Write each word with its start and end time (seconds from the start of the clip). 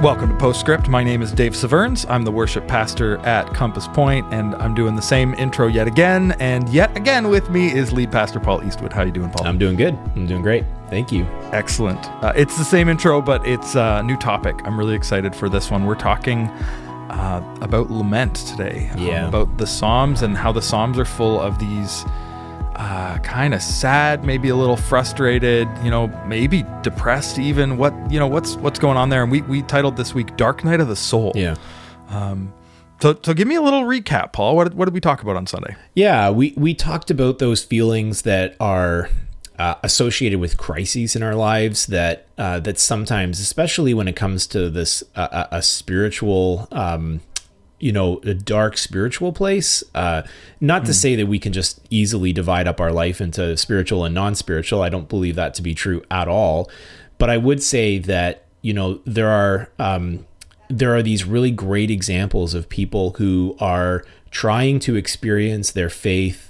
Welcome 0.00 0.30
to 0.30 0.36
Postscript. 0.36 0.88
My 0.88 1.04
name 1.04 1.20
is 1.20 1.30
Dave 1.30 1.54
Severns. 1.54 2.06
I'm 2.08 2.24
the 2.24 2.30
worship 2.32 2.66
pastor 2.66 3.18
at 3.18 3.52
Compass 3.52 3.86
Point, 3.88 4.24
and 4.32 4.54
I'm 4.54 4.74
doing 4.74 4.96
the 4.96 5.02
same 5.02 5.34
intro 5.34 5.66
yet 5.66 5.86
again. 5.86 6.32
And 6.40 6.66
yet 6.70 6.96
again 6.96 7.28
with 7.28 7.50
me 7.50 7.70
is 7.70 7.92
lead 7.92 8.10
pastor 8.10 8.40
Paul 8.40 8.64
Eastwood. 8.64 8.94
How 8.94 9.02
are 9.02 9.06
you 9.06 9.12
doing, 9.12 9.28
Paul? 9.30 9.46
I'm 9.46 9.58
doing 9.58 9.76
good. 9.76 9.94
I'm 10.16 10.26
doing 10.26 10.40
great. 10.40 10.64
Thank 10.88 11.12
you. 11.12 11.24
Excellent. 11.52 11.98
Uh, 12.24 12.32
it's 12.34 12.56
the 12.56 12.64
same 12.64 12.88
intro, 12.88 13.20
but 13.20 13.46
it's 13.46 13.74
a 13.74 14.02
new 14.02 14.16
topic. 14.16 14.56
I'm 14.64 14.78
really 14.78 14.94
excited 14.94 15.36
for 15.36 15.50
this 15.50 15.70
one. 15.70 15.84
We're 15.84 15.96
talking 15.96 16.46
uh, 17.10 17.42
about 17.60 17.90
lament 17.90 18.36
today. 18.36 18.88
um, 18.94 18.98
Yeah. 19.00 19.28
about 19.28 19.58
the 19.58 19.66
Psalms 19.66 20.22
and 20.22 20.34
how 20.34 20.50
the 20.50 20.62
Psalms 20.62 20.98
are 20.98 21.04
full 21.04 21.38
of 21.38 21.58
these 21.58 22.06
uh, 23.10 23.18
kind 23.18 23.54
of 23.54 23.62
sad, 23.62 24.24
maybe 24.24 24.48
a 24.48 24.56
little 24.56 24.76
frustrated, 24.76 25.68
you 25.82 25.90
know, 25.90 26.06
maybe 26.26 26.64
depressed 26.82 27.38
even. 27.38 27.76
What 27.76 27.94
you 28.10 28.18
know, 28.18 28.26
what's 28.26 28.56
what's 28.56 28.78
going 28.78 28.96
on 28.96 29.08
there? 29.08 29.22
And 29.22 29.30
we 29.32 29.42
we 29.42 29.62
titled 29.62 29.96
this 29.96 30.14
week 30.14 30.36
"Dark 30.36 30.64
Night 30.64 30.80
of 30.80 30.88
the 30.88 30.96
Soul." 30.96 31.32
Yeah. 31.34 31.56
So, 33.00 33.18
so 33.22 33.32
give 33.32 33.48
me 33.48 33.54
a 33.54 33.62
little 33.62 33.84
recap, 33.84 34.32
Paul. 34.32 34.56
What, 34.56 34.74
what 34.74 34.84
did 34.84 34.94
we 34.94 35.00
talk 35.00 35.22
about 35.22 35.36
on 35.36 35.46
Sunday? 35.46 35.74
Yeah, 35.94 36.30
we 36.30 36.52
we 36.56 36.74
talked 36.74 37.10
about 37.10 37.38
those 37.38 37.64
feelings 37.64 38.22
that 38.22 38.56
are 38.60 39.08
uh, 39.58 39.76
associated 39.82 40.38
with 40.38 40.58
crises 40.58 41.16
in 41.16 41.22
our 41.22 41.34
lives 41.34 41.86
that 41.86 42.26
uh, 42.36 42.60
that 42.60 42.78
sometimes, 42.78 43.40
especially 43.40 43.94
when 43.94 44.06
it 44.06 44.16
comes 44.16 44.46
to 44.48 44.68
this 44.68 45.02
uh, 45.16 45.46
a, 45.50 45.56
a 45.56 45.62
spiritual, 45.62 46.68
um, 46.72 47.20
you 47.80 47.92
know, 47.92 48.20
a 48.24 48.34
dark 48.34 48.76
spiritual 48.76 49.32
place. 49.32 49.82
Uh, 49.94 50.22
not 50.60 50.84
to 50.84 50.94
say 50.94 51.16
that 51.16 51.26
we 51.26 51.38
can 51.38 51.52
just 51.52 51.80
easily 51.90 52.32
divide 52.32 52.68
up 52.68 52.80
our 52.80 52.92
life 52.92 53.20
into 53.20 53.56
spiritual 53.56 54.04
and 54.04 54.14
non-spiritual. 54.14 54.82
I 54.82 54.88
don't 54.88 55.08
believe 55.08 55.34
that 55.36 55.54
to 55.54 55.62
be 55.62 55.74
true 55.74 56.02
at 56.10 56.28
all. 56.28 56.70
But 57.18 57.30
I 57.30 57.36
would 57.36 57.62
say 57.62 57.98
that 57.98 58.44
you 58.62 58.72
know 58.72 59.00
there 59.04 59.28
are. 59.28 59.70
Um, 59.78 60.26
there 60.72 60.94
are 60.94 61.02
these 61.02 61.24
really 61.24 61.50
great 61.50 61.90
examples 61.90 62.54
of 62.54 62.68
people 62.68 63.10
who 63.18 63.56
are 63.58 64.04
trying 64.30 64.78
to 64.78 64.94
experience 64.94 65.72
their 65.72 65.90
faith 65.90 66.49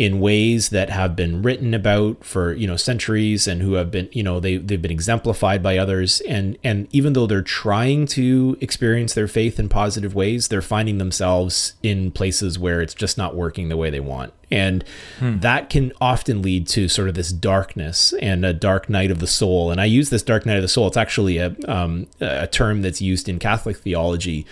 in 0.00 0.18
ways 0.18 0.70
that 0.70 0.88
have 0.88 1.14
been 1.14 1.42
written 1.42 1.74
about 1.74 2.24
for 2.24 2.54
you 2.54 2.66
know 2.66 2.74
centuries 2.74 3.46
and 3.46 3.60
who 3.60 3.74
have 3.74 3.90
been 3.90 4.08
you 4.12 4.22
know 4.22 4.40
they 4.40 4.56
they've 4.56 4.80
been 4.80 4.90
exemplified 4.90 5.62
by 5.62 5.76
others. 5.76 6.22
And 6.22 6.56
and 6.64 6.88
even 6.90 7.12
though 7.12 7.26
they're 7.26 7.42
trying 7.42 8.06
to 8.06 8.56
experience 8.62 9.12
their 9.12 9.28
faith 9.28 9.60
in 9.60 9.68
positive 9.68 10.14
ways 10.14 10.48
they're 10.48 10.62
finding 10.62 10.96
themselves 10.96 11.74
in 11.82 12.12
places 12.12 12.58
where 12.58 12.80
it's 12.80 12.94
just 12.94 13.18
not 13.18 13.36
working 13.36 13.68
the 13.68 13.76
way 13.76 13.90
they 13.90 14.00
want. 14.00 14.32
And 14.50 14.84
that 15.20 15.68
can 15.68 15.92
often 16.00 16.40
lead 16.40 16.66
to 16.68 16.88
sort 16.88 17.10
of 17.10 17.14
this 17.14 17.30
darkness 17.30 18.14
and 18.22 18.42
a 18.42 18.54
dark 18.54 18.88
night 18.88 19.10
of 19.10 19.18
the 19.18 19.26
soul. 19.26 19.70
And 19.70 19.82
i 19.82 19.84
use 19.84 20.08
this 20.08 20.22
dark 20.22 20.46
night 20.46 20.56
of 20.56 20.62
the 20.62 20.68
soul. 20.68 20.86
It's 20.86 20.96
actually 20.96 21.36
a 21.36 21.54
um, 21.68 22.06
a 22.20 22.46
term 22.46 22.80
that's 22.80 23.02
used 23.02 23.28
in 23.28 23.38
catholic 23.38 23.76
theology. 23.76 24.46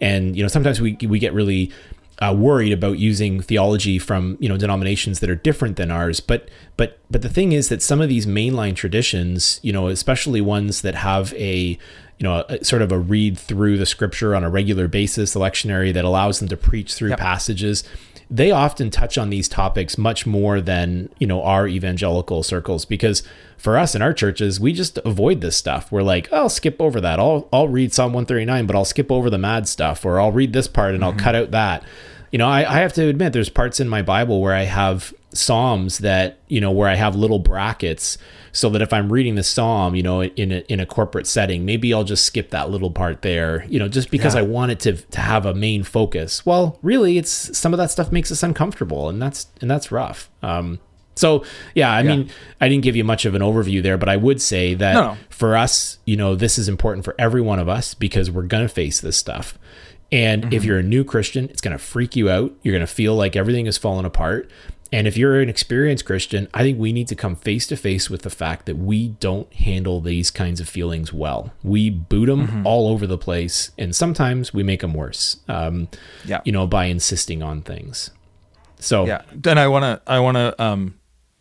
And 0.00 0.34
you 0.34 0.42
know 0.42 0.48
sometimes 0.48 0.80
we 0.80 0.96
we 1.02 1.18
get 1.18 1.34
really 1.34 1.72
uh, 2.20 2.34
worried 2.36 2.72
about 2.72 2.98
using 2.98 3.40
theology 3.40 3.98
from 3.98 4.36
you 4.40 4.48
know 4.48 4.56
denominations 4.56 5.20
that 5.20 5.28
are 5.28 5.34
different 5.34 5.76
than 5.76 5.90
ours 5.90 6.20
but 6.20 6.48
but 6.76 6.98
but 7.10 7.22
the 7.22 7.28
thing 7.28 7.52
is 7.52 7.68
that 7.68 7.82
some 7.82 8.00
of 8.00 8.08
these 8.08 8.26
mainline 8.26 8.74
traditions 8.76 9.58
you 9.62 9.72
know 9.72 9.88
especially 9.88 10.40
ones 10.40 10.82
that 10.82 10.94
have 10.94 11.32
a 11.34 11.78
you 12.18 12.22
know 12.22 12.44
a, 12.48 12.64
sort 12.64 12.82
of 12.82 12.92
a 12.92 12.98
read 12.98 13.36
through 13.38 13.76
the 13.76 13.86
scripture 13.86 14.34
on 14.34 14.44
a 14.44 14.50
regular 14.50 14.86
basis 14.86 15.34
a 15.34 15.38
lectionary 15.38 15.92
that 15.92 16.04
allows 16.04 16.38
them 16.38 16.48
to 16.48 16.56
preach 16.56 16.94
through 16.94 17.10
Yep. 17.10 17.18
passages 17.18 17.82
they 18.34 18.50
often 18.50 18.90
touch 18.90 19.16
on 19.16 19.30
these 19.30 19.48
topics 19.48 19.96
much 19.96 20.26
more 20.26 20.60
than 20.60 21.08
you 21.18 21.26
know 21.26 21.40
our 21.44 21.68
evangelical 21.68 22.42
circles 22.42 22.84
because 22.84 23.22
for 23.56 23.78
us 23.78 23.94
in 23.94 24.02
our 24.02 24.12
churches 24.12 24.58
we 24.58 24.72
just 24.72 24.98
avoid 25.04 25.40
this 25.40 25.56
stuff. 25.56 25.92
We're 25.92 26.02
like 26.02 26.28
oh, 26.32 26.38
i'll 26.38 26.48
skip 26.48 26.80
over 26.80 27.00
that. 27.00 27.20
I'll 27.20 27.48
i'll 27.52 27.68
read 27.68 27.94
psalm 27.94 28.12
139 28.12 28.66
but 28.66 28.74
i'll 28.74 28.84
skip 28.84 29.12
over 29.12 29.30
the 29.30 29.38
mad 29.38 29.68
stuff 29.68 30.04
or 30.04 30.20
i'll 30.20 30.32
read 30.32 30.52
this 30.52 30.66
part 30.66 30.96
and 30.96 31.04
i'll 31.04 31.12
mm-hmm. 31.12 31.20
cut 31.20 31.36
out 31.36 31.52
that. 31.52 31.84
You 32.32 32.38
know 32.38 32.48
I, 32.48 32.68
I 32.68 32.80
have 32.80 32.92
to 32.94 33.06
admit 33.06 33.32
there's 33.32 33.48
parts 33.48 33.78
in 33.78 33.88
my 33.88 34.02
bible 34.02 34.40
where 34.40 34.54
i 34.54 34.64
have 34.64 35.14
psalms 35.36 35.98
that 35.98 36.38
you 36.48 36.60
know 36.60 36.70
where 36.70 36.88
i 36.88 36.94
have 36.94 37.14
little 37.16 37.38
brackets 37.38 38.16
so 38.52 38.70
that 38.70 38.80
if 38.80 38.92
i'm 38.92 39.12
reading 39.12 39.34
the 39.34 39.42
psalm 39.42 39.94
you 39.94 40.02
know 40.02 40.22
in 40.22 40.52
a, 40.52 40.58
in 40.68 40.78
a 40.80 40.86
corporate 40.86 41.26
setting 41.26 41.64
maybe 41.64 41.92
i'll 41.92 42.04
just 42.04 42.24
skip 42.24 42.50
that 42.50 42.70
little 42.70 42.90
part 42.90 43.22
there 43.22 43.64
you 43.68 43.78
know 43.78 43.88
just 43.88 44.10
because 44.10 44.34
Yeah. 44.34 44.40
i 44.40 44.42
want 44.44 44.70
it 44.72 44.80
to 44.80 44.92
to 44.94 45.20
have 45.20 45.44
a 45.44 45.54
main 45.54 45.82
focus 45.82 46.46
well 46.46 46.78
really 46.82 47.18
it's 47.18 47.56
some 47.56 47.72
of 47.74 47.78
that 47.78 47.90
stuff 47.90 48.12
makes 48.12 48.30
us 48.30 48.42
uncomfortable 48.42 49.08
and 49.08 49.20
that's 49.20 49.48
and 49.60 49.70
that's 49.70 49.90
rough 49.90 50.30
um 50.42 50.78
so 51.16 51.44
yeah 51.74 51.90
i 51.92 52.02
mean 52.02 52.30
i 52.60 52.68
didn't 52.68 52.82
give 52.84 52.96
you 52.96 53.04
much 53.04 53.24
of 53.24 53.34
an 53.34 53.42
overview 53.42 53.82
there 53.82 53.98
but 53.98 54.08
i 54.08 54.16
would 54.16 54.40
say 54.40 54.74
that 54.74 54.94
No, 54.94 55.16
for 55.30 55.56
us 55.56 55.98
you 56.04 56.16
know 56.16 56.34
this 56.34 56.58
is 56.58 56.68
important 56.68 57.04
for 57.04 57.14
every 57.18 57.40
one 57.40 57.58
of 57.58 57.68
us 57.68 57.94
because 57.94 58.30
we're 58.30 58.42
going 58.42 58.64
to 58.66 58.72
face 58.72 59.00
this 59.00 59.16
stuff 59.16 59.58
and 60.12 60.52
if 60.54 60.64
you're 60.64 60.78
a 60.78 60.82
new 60.82 61.02
Christian, 61.02 61.46
it's 61.46 61.60
going 61.60 61.76
to 61.76 61.82
freak 61.82 62.14
you 62.14 62.30
out. 62.30 62.52
You're 62.62 62.72
going 62.74 62.86
to 62.86 62.92
feel 62.92 63.16
like 63.16 63.34
everything 63.34 63.66
is 63.66 63.76
falling 63.78 64.04
apart. 64.04 64.48
And 64.92 65.06
if 65.08 65.16
you're 65.16 65.40
an 65.40 65.48
experienced 65.48 66.04
Christian, 66.04 66.46
I 66.54 66.62
think 66.62 66.78
we 66.78 66.92
need 66.92 67.08
to 67.08 67.16
come 67.16 67.34
face 67.34 67.66
to 67.68 67.76
face 67.76 68.08
with 68.08 68.22
the 68.22 68.30
fact 68.30 68.66
that 68.66 68.76
we 68.76 69.08
don't 69.08 69.52
handle 69.54 70.00
these 70.00 70.30
kinds 70.30 70.60
of 70.60 70.68
feelings 70.68 71.12
well. 71.12 71.52
We 71.64 71.90
boot 71.90 72.26
them 72.26 72.64
all 72.66 72.88
over 72.88 73.06
the 73.06 73.18
place, 73.18 73.70
and 73.76 73.94
sometimes 73.94 74.54
we 74.54 74.62
make 74.62 74.80
them 74.82 74.94
worse. 74.94 75.38
Um, 75.48 75.88
Yeah. 76.24 76.40
you 76.44 76.52
know, 76.52 76.66
by 76.66 76.84
insisting 76.86 77.42
on 77.42 77.62
things. 77.62 78.10
So 78.78 79.06
Yeah, 79.06 79.22
and 79.46 79.58
I 79.58 79.66
want 79.66 79.82
to 79.84 80.00
I 80.10 80.20
want 80.20 80.36
to 80.36 80.62
um, 80.62 80.94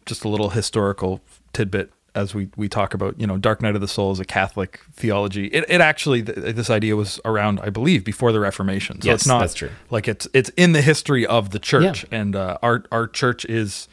just 0.06 0.24
a 0.24 0.30
little 0.30 0.50
historical 0.52 1.22
tidbit 1.52 1.92
as 2.16 2.36
we 2.36 2.50
we 2.56 2.70
talk 2.70 2.94
about 2.94 3.20
you 3.20 3.26
know 3.28 3.38
Dark 3.38 3.62
Night 3.62 3.76
of 3.76 3.82
the 3.82 3.88
Soul 3.88 4.12
is 4.12 4.20
a 4.20 4.26
Catholic 4.26 4.80
theology. 4.94 5.48
It, 5.48 5.66
it 5.68 5.82
actually 5.82 6.24
th- 6.24 6.56
this 6.56 6.70
idea 6.70 6.96
was 6.96 7.20
around 7.26 7.60
I 7.62 7.70
believe 7.70 8.04
before 8.04 8.32
the 8.32 8.40
Reformation. 8.40 9.02
So 9.02 9.08
Yes, 9.10 9.22
it's 9.22 9.28
not 9.28 9.40
that's 9.40 9.54
true. 9.54 9.72
Like 9.90 10.08
it's 10.08 10.28
it's 10.34 10.50
in 10.58 10.74
the 10.74 10.82
history 10.82 11.26
of 11.26 11.50
the 11.52 11.60
church, 11.60 12.06
and 12.12 12.36
uh, 12.36 12.58
our 12.62 12.84
our 12.92 13.08
church 13.08 13.46
is. 13.46 13.88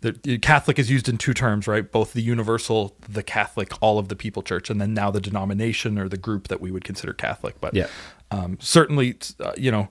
The 0.00 0.36
Catholic 0.38 0.80
is 0.80 0.90
used 0.90 1.08
in 1.08 1.16
two 1.16 1.32
terms, 1.32 1.68
right? 1.68 1.88
Both 1.88 2.12
the 2.12 2.22
universal, 2.22 2.96
the 3.08 3.22
Catholic, 3.22 3.70
all 3.80 4.00
of 4.00 4.08
the 4.08 4.16
people 4.16 4.42
church, 4.42 4.68
and 4.68 4.80
then 4.80 4.94
now 4.94 5.12
the 5.12 5.20
denomination 5.20 5.96
or 5.96 6.08
the 6.08 6.16
group 6.16 6.48
that 6.48 6.60
we 6.60 6.72
would 6.72 6.82
consider 6.82 7.12
Catholic. 7.12 7.60
But 7.60 7.72
Yeah. 7.72 7.86
um, 8.32 8.58
certainly, 8.60 9.14
uh, 9.38 9.52
you 9.56 9.70
know, 9.70 9.90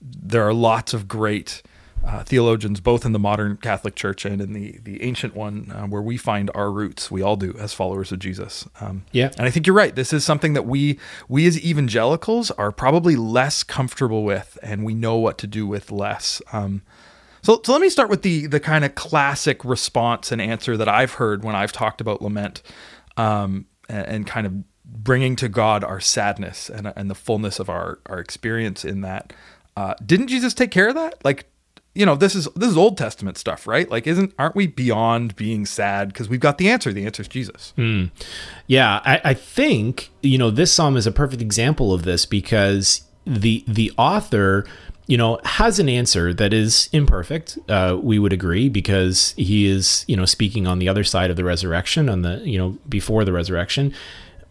there 0.00 0.48
are 0.48 0.54
lots 0.54 0.94
of 0.94 1.08
great 1.08 1.60
uh, 2.06 2.22
theologians, 2.24 2.80
both 2.80 3.04
in 3.04 3.12
the 3.12 3.18
modern 3.18 3.56
Catholic 3.58 3.94
Church 3.94 4.24
and 4.24 4.40
in 4.40 4.52
the 4.52 4.78
the 4.82 5.02
ancient 5.02 5.34
one, 5.36 5.70
uh, 5.74 5.86
where 5.86 6.02
we 6.02 6.16
find 6.16 6.50
our 6.54 6.70
roots. 6.70 7.10
We 7.10 7.22
all 7.22 7.36
do 7.36 7.54
as 7.58 7.72
followers 7.72 8.10
of 8.12 8.18
Jesus. 8.18 8.66
Um, 8.80 9.04
Yeah. 9.12 9.30
and 9.36 9.46
I 9.46 9.50
think 9.50 9.66
you're 9.66 9.76
right. 9.76 9.94
This 9.94 10.12
is 10.12 10.24
something 10.24 10.54
that 10.54 10.66
we 10.66 10.98
we 11.28 11.46
as 11.46 11.62
evangelicals 11.64 12.50
are 12.52 12.72
probably 12.72 13.16
less 13.16 13.62
comfortable 13.62 14.24
with, 14.24 14.58
and 14.62 14.84
we 14.84 14.94
know 14.94 15.16
what 15.16 15.38
to 15.38 15.46
do 15.46 15.66
with 15.66 15.90
less. 15.92 16.40
Um, 16.52 16.82
so, 17.42 17.60
so 17.64 17.72
let 17.72 17.80
me 17.80 17.88
start 17.90 18.08
with 18.10 18.22
the 18.22 18.46
the 18.46 18.60
kind 18.60 18.84
of 18.84 18.94
classic 18.94 19.64
response 19.64 20.32
and 20.32 20.40
answer 20.40 20.76
that 20.76 20.88
I've 20.88 21.12
heard 21.14 21.44
when 21.44 21.54
I've 21.54 21.72
talked 21.72 22.00
about 22.00 22.22
lament, 22.22 22.62
um, 23.16 23.66
and, 23.88 24.06
and 24.06 24.26
kind 24.26 24.46
of 24.46 24.52
bringing 24.84 25.36
to 25.36 25.48
God 25.48 25.84
our 25.84 26.00
sadness 26.00 26.68
and 26.70 26.92
and 26.96 27.10
the 27.10 27.14
fullness 27.14 27.58
of 27.58 27.68
our 27.68 27.98
our 28.06 28.18
experience 28.18 28.84
in 28.84 29.02
that. 29.02 29.32
Uh, 29.76 29.94
didn't 30.04 30.26
Jesus 30.28 30.52
take 30.52 30.70
care 30.70 30.88
of 30.88 30.94
that? 30.96 31.14
Like, 31.24 31.49
you 31.94 32.06
know, 32.06 32.14
this 32.14 32.34
is 32.34 32.48
this 32.54 32.70
is 32.70 32.76
Old 32.76 32.96
Testament 32.96 33.36
stuff, 33.36 33.66
right? 33.66 33.90
Like, 33.90 34.06
isn't 34.06 34.32
aren't 34.38 34.54
we 34.54 34.66
beyond 34.66 35.34
being 35.36 35.66
sad 35.66 36.08
because 36.08 36.28
we've 36.28 36.40
got 36.40 36.58
the 36.58 36.70
answer? 36.70 36.92
The 36.92 37.04
answer 37.04 37.22
is 37.22 37.28
Jesus. 37.28 37.72
Yeah, 38.66 39.00
I, 39.04 39.20
I 39.24 39.34
think 39.34 40.10
you 40.22 40.38
know 40.38 40.50
this 40.50 40.72
psalm 40.72 40.96
is 40.96 41.06
a 41.06 41.12
perfect 41.12 41.42
example 41.42 41.92
of 41.92 42.04
this 42.04 42.26
because 42.26 43.02
the 43.26 43.64
the 43.66 43.92
author 43.98 44.66
you 45.08 45.16
know 45.16 45.40
has 45.44 45.80
an 45.80 45.88
answer 45.88 46.32
that 46.32 46.52
is 46.52 46.88
imperfect. 46.92 47.58
Uh, 47.68 47.98
we 48.00 48.20
would 48.20 48.32
agree 48.32 48.68
because 48.68 49.34
he 49.36 49.66
is 49.66 50.04
you 50.06 50.16
know 50.16 50.24
speaking 50.24 50.68
on 50.68 50.78
the 50.78 50.88
other 50.88 51.02
side 51.02 51.30
of 51.30 51.36
the 51.36 51.44
resurrection, 51.44 52.08
on 52.08 52.22
the 52.22 52.36
you 52.44 52.56
know 52.56 52.78
before 52.88 53.24
the 53.24 53.32
resurrection, 53.32 53.92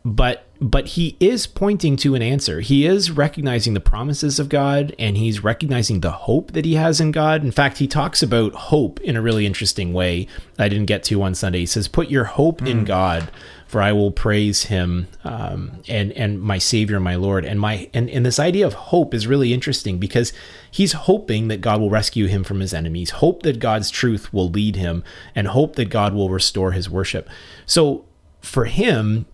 but 0.06 0.46
but 0.62 0.88
he 0.90 1.16
is 1.22 1.48
pointing 1.48 1.96
to 1.98 2.16
an 2.16 2.22
answer. 2.22 2.60
He 2.60 2.86
is 2.86 3.12
recognizing 3.12 3.74
the 3.74 3.80
promises 3.80 4.40
of 4.40 4.50
God 4.50 4.94
and 5.00 5.16
he's 5.16 5.42
recognizing 5.42 6.02
the 6.02 6.12
hope 6.12 6.52
that 6.52 6.66
he 6.66 6.74
has 6.74 7.00
in 7.00 7.12
God. 7.12 7.46
In 7.46 7.52
fact, 7.52 7.78
he 7.78 7.88
talks 7.88 8.22
about 8.22 8.54
hope 8.54 9.00
in 9.00 9.16
a 9.16 9.22
really 9.22 9.46
interesting 9.46 9.94
way. 9.94 10.28
I 10.58 10.68
didn't 10.68 10.88
get 10.88 11.04
to 11.06 11.22
on 11.24 11.34
Sunday. 11.36 11.60
He 11.60 11.66
says, 11.66 11.88
"Put 11.88 12.10
your 12.10 12.26
hope 12.26 12.62
in 12.62 12.86
God." 12.86 13.30
for 13.70 13.84
I 13.84 13.92
will 13.92 14.10
praise 14.10 14.64
him 14.64 15.08
um, 15.24 15.84
and 15.88 16.12
and 16.14 16.42
my 16.42 16.58
Savior, 16.58 17.00
my 17.00 17.14
Lord, 17.14 17.46
and 17.46 17.60
my 17.60 17.88
and, 17.94 18.10
and 18.10 18.26
this 18.26 18.40
idea 18.40 18.66
of 18.66 18.74
hope 18.74 19.14
is 19.14 19.28
really 19.28 19.54
interesting 19.54 20.00
because 20.00 20.34
he's 20.72 20.94
hoping 20.94 21.50
that 21.50 21.62
God 21.62 21.80
will 21.80 21.92
rescue 21.92 22.26
him 22.26 22.44
from 22.44 22.62
his 22.62 22.74
enemies, 22.74 23.12
hope 23.12 23.44
that 23.44 23.60
God's 23.60 23.92
truth 23.92 24.34
will 24.34 24.50
lead 24.50 24.76
him, 24.76 25.04
and 25.36 25.50
hope 25.50 25.76
that 25.76 25.92
God 25.92 26.16
will 26.16 26.32
restore 26.32 26.72
his 26.72 26.90
worship. 26.90 27.30
So 27.68 28.06
for 28.42 28.66
him, 28.66 29.28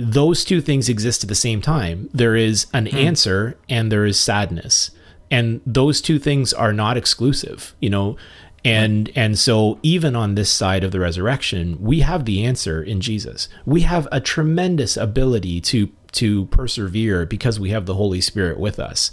those 0.00 0.44
two 0.44 0.60
things 0.60 0.88
exist 0.88 1.22
at 1.22 1.28
the 1.28 1.34
same 1.34 1.60
time. 1.60 2.08
There 2.12 2.36
is 2.36 2.66
an 2.72 2.86
hmm. 2.86 2.96
answer 2.96 3.58
and 3.68 3.90
there 3.90 4.04
is 4.04 4.18
sadness, 4.18 4.90
and 5.30 5.60
those 5.66 6.00
two 6.00 6.18
things 6.18 6.52
are 6.52 6.72
not 6.72 6.96
exclusive. 6.96 7.74
You 7.80 7.90
know, 7.90 8.16
and 8.64 9.10
and 9.14 9.38
so 9.38 9.78
even 9.82 10.16
on 10.16 10.34
this 10.34 10.50
side 10.50 10.84
of 10.84 10.92
the 10.92 11.00
resurrection 11.00 11.78
we 11.80 12.00
have 12.00 12.26
the 12.26 12.44
answer 12.44 12.82
in 12.82 13.00
jesus 13.00 13.48
we 13.64 13.80
have 13.80 14.06
a 14.12 14.20
tremendous 14.20 14.98
ability 14.98 15.62
to 15.62 15.90
to 16.12 16.46
persevere 16.46 17.26
because 17.26 17.60
we 17.60 17.70
have 17.70 17.86
the 17.86 17.94
Holy 17.94 18.20
Spirit 18.20 18.58
with 18.58 18.78
us. 18.78 19.10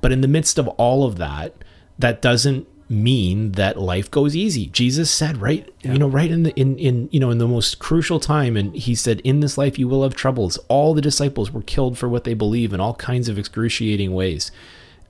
But 0.00 0.12
in 0.12 0.20
the 0.20 0.28
midst 0.28 0.58
of 0.58 0.68
all 0.68 1.04
of 1.04 1.16
that, 1.18 1.54
that 1.98 2.22
doesn't 2.22 2.66
mean 2.92 3.52
that 3.52 3.80
life 3.80 4.10
goes 4.10 4.36
easy. 4.36 4.66
Jesus 4.66 5.10
said, 5.10 5.38
right, 5.38 5.68
yeah. 5.82 5.92
you 5.92 5.98
know, 5.98 6.06
right 6.06 6.30
in 6.30 6.42
the 6.44 6.54
in 6.54 6.78
in 6.78 7.08
you 7.10 7.18
know 7.18 7.30
in 7.30 7.38
the 7.38 7.48
most 7.48 7.78
crucial 7.78 8.20
time, 8.20 8.56
and 8.56 8.74
he 8.76 8.94
said, 8.94 9.20
"In 9.20 9.40
this 9.40 9.58
life 9.58 9.78
you 9.78 9.88
will 9.88 10.02
have 10.02 10.14
troubles." 10.14 10.58
All 10.68 10.94
the 10.94 11.00
disciples 11.00 11.50
were 11.50 11.62
killed 11.62 11.98
for 11.98 12.08
what 12.08 12.24
they 12.24 12.34
believe 12.34 12.72
in 12.72 12.80
all 12.80 12.94
kinds 12.94 13.28
of 13.28 13.38
excruciating 13.38 14.12
ways. 14.12 14.52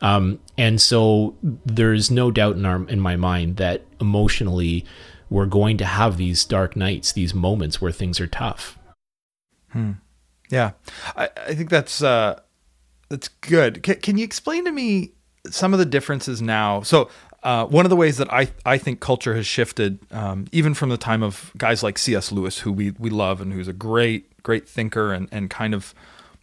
Um, 0.00 0.40
and 0.58 0.80
so 0.80 1.36
there's 1.42 2.10
no 2.10 2.30
doubt 2.30 2.56
in 2.56 2.64
our 2.64 2.86
in 2.88 3.00
my 3.00 3.16
mind 3.16 3.56
that 3.56 3.82
emotionally 4.00 4.84
we're 5.30 5.46
going 5.46 5.78
to 5.78 5.84
have 5.84 6.16
these 6.16 6.44
dark 6.44 6.76
nights, 6.76 7.12
these 7.12 7.34
moments 7.34 7.80
where 7.80 7.92
things 7.92 8.20
are 8.20 8.26
tough. 8.26 8.78
Hmm. 9.70 9.92
Yeah, 10.50 10.72
I, 11.16 11.30
I 11.46 11.54
think 11.54 11.70
that's 11.70 12.02
uh, 12.02 12.40
that's 13.08 13.28
good. 13.28 13.84
C- 13.86 13.94
can 13.94 14.18
you 14.18 14.24
explain 14.24 14.64
to 14.66 14.72
me 14.72 15.12
some 15.48 15.72
of 15.72 15.78
the 15.78 15.86
differences 15.86 16.42
now? 16.42 16.82
So 16.82 17.08
uh, 17.42 17.66
one 17.66 17.84
of 17.84 17.90
the 17.90 17.96
ways 17.96 18.18
that 18.18 18.32
I 18.32 18.48
I 18.64 18.78
think 18.78 19.00
culture 19.00 19.34
has 19.34 19.46
shifted, 19.46 19.98
um, 20.12 20.46
even 20.52 20.74
from 20.74 20.88
the 20.90 20.96
time 20.96 21.22
of 21.22 21.52
guys 21.56 21.82
like 21.82 21.98
C.S. 21.98 22.30
Lewis, 22.30 22.60
who 22.60 22.72
we 22.72 22.92
we 22.92 23.10
love 23.10 23.40
and 23.40 23.52
who's 23.52 23.68
a 23.68 23.72
great 23.72 24.42
great 24.42 24.68
thinker 24.68 25.12
and 25.12 25.28
and 25.32 25.50
kind 25.50 25.74
of 25.74 25.94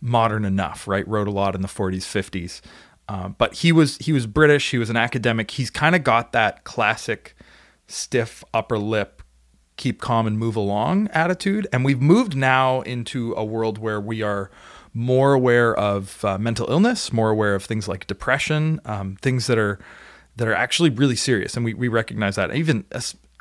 modern 0.01 0.46
enough, 0.46 0.88
right? 0.88 1.07
Wrote 1.07 1.28
a 1.28 1.31
lot 1.31 1.56
in 1.56 1.62
the 1.62 1.68
40s, 1.68 2.04
50s. 2.04 2.62
Uh, 3.07 3.30
but 3.30 3.56
he 3.56 3.72
was 3.72 3.98
he 3.98 4.13
was 4.13 4.28
British. 4.28 4.72
He 4.72 4.78
was 4.78 4.90
an 4.90 4.98
academic. 4.98 5.51
He's 5.51 5.69
kind 5.69 5.96
of 5.96 6.04
got 6.04 6.31
that 6.34 6.63
classic 6.63 7.36
stiff 7.88 8.44
upper 8.54 8.78
lip, 8.78 9.24
keep 9.78 10.00
calm 10.00 10.28
and 10.28 10.38
move 10.38 10.56
along 10.56 11.07
attitude. 11.07 11.68
And 11.74 11.84
we've 11.84 12.02
moved 12.02 12.36
now 12.36 12.81
into 12.81 13.34
a 13.36 13.44
world 13.44 13.80
where 13.80 14.00
we 14.00 14.22
are 14.22 14.52
more 14.94 15.34
aware 15.34 15.75
of 15.75 16.24
uh, 16.24 16.38
mental 16.38 16.69
illness, 16.69 17.12
more 17.12 17.30
aware 17.30 17.56
of 17.56 17.63
things 17.63 17.88
like 17.88 18.06
depression, 18.06 18.80
um, 18.86 19.18
things 19.22 19.48
that 19.48 19.57
are 19.57 19.80
that 20.40 20.48
are 20.48 20.56
actually 20.56 20.90
really 20.90 21.18
serious, 21.18 21.56
and 21.56 21.66
we 21.66 21.74
we 21.74 21.90
recognize 21.90 22.36
that. 22.38 22.56
Even 22.56 22.86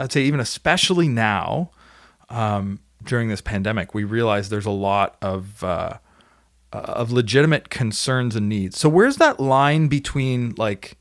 I'd 0.01 0.13
say 0.13 0.23
even 0.23 0.41
especially 0.41 1.07
now 1.07 1.71
um, 2.29 2.81
during 3.05 3.29
this 3.29 3.41
pandemic, 3.41 3.95
we 3.95 4.03
realize 4.03 4.49
there's 4.49 4.67
a 4.67 4.71
lot 4.71 5.17
of 5.23 5.63
uh, 5.63 5.99
of 6.73 7.13
legitimate 7.13 7.71
concerns 7.71 8.35
and 8.35 8.49
needs. 8.49 8.79
So 8.79 8.89
where's 8.89 9.17
that 9.19 9.39
line 9.39 9.87
between 9.87 10.55
like, 10.59 10.99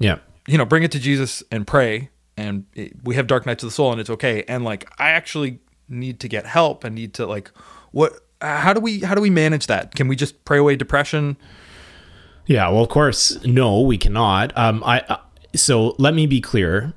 yeah, 0.00 0.18
you 0.48 0.58
know, 0.58 0.64
bring 0.64 0.82
it 0.82 0.90
to 0.92 0.98
Jesus 0.98 1.44
and 1.52 1.64
pray, 1.64 2.10
and 2.36 2.66
it, 2.74 2.92
we 3.04 3.14
have 3.14 3.28
dark 3.28 3.46
nights 3.46 3.62
of 3.62 3.68
the 3.68 3.74
soul, 3.74 3.92
and 3.92 4.00
it's 4.00 4.10
okay, 4.10 4.42
and 4.48 4.64
like 4.64 4.90
I 4.98 5.10
actually 5.10 5.60
need 5.88 6.18
to 6.20 6.28
get 6.28 6.44
help 6.44 6.82
and 6.82 6.96
need 6.96 7.14
to 7.14 7.26
like 7.26 7.52
what 7.92 8.14
how 8.40 8.72
do 8.72 8.80
we 8.80 9.00
how 9.00 9.14
do 9.14 9.20
we 9.20 9.30
manage 9.30 9.66
that 9.66 9.94
can 9.94 10.08
we 10.08 10.16
just 10.16 10.44
pray 10.44 10.56
away 10.56 10.76
depression 10.76 11.36
yeah 12.46 12.68
well 12.68 12.82
of 12.82 12.88
course 12.88 13.42
no 13.44 13.80
we 13.80 13.98
cannot 13.98 14.56
um 14.56 14.82
i 14.84 15.00
uh, 15.00 15.16
so 15.54 15.94
let 15.98 16.14
me 16.14 16.26
be 16.26 16.40
clear 16.40 16.94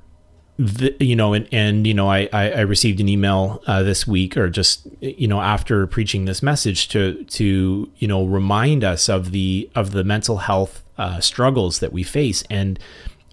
the, 0.56 0.94
you 1.00 1.16
know, 1.16 1.32
and, 1.32 1.48
and 1.50 1.86
you 1.86 1.94
know, 1.94 2.08
I, 2.08 2.28
I, 2.32 2.50
I 2.50 2.60
received 2.60 3.00
an 3.00 3.08
email 3.08 3.60
uh, 3.66 3.82
this 3.82 4.06
week, 4.06 4.36
or 4.36 4.48
just 4.48 4.86
you 5.00 5.26
know, 5.26 5.40
after 5.40 5.86
preaching 5.86 6.26
this 6.26 6.42
message 6.42 6.88
to 6.90 7.24
to 7.24 7.90
you 7.96 8.08
know 8.08 8.24
remind 8.24 8.84
us 8.84 9.08
of 9.08 9.32
the 9.32 9.68
of 9.74 9.90
the 9.90 10.04
mental 10.04 10.38
health 10.38 10.84
uh, 10.96 11.18
struggles 11.18 11.80
that 11.80 11.92
we 11.92 12.04
face, 12.04 12.44
and 12.50 12.78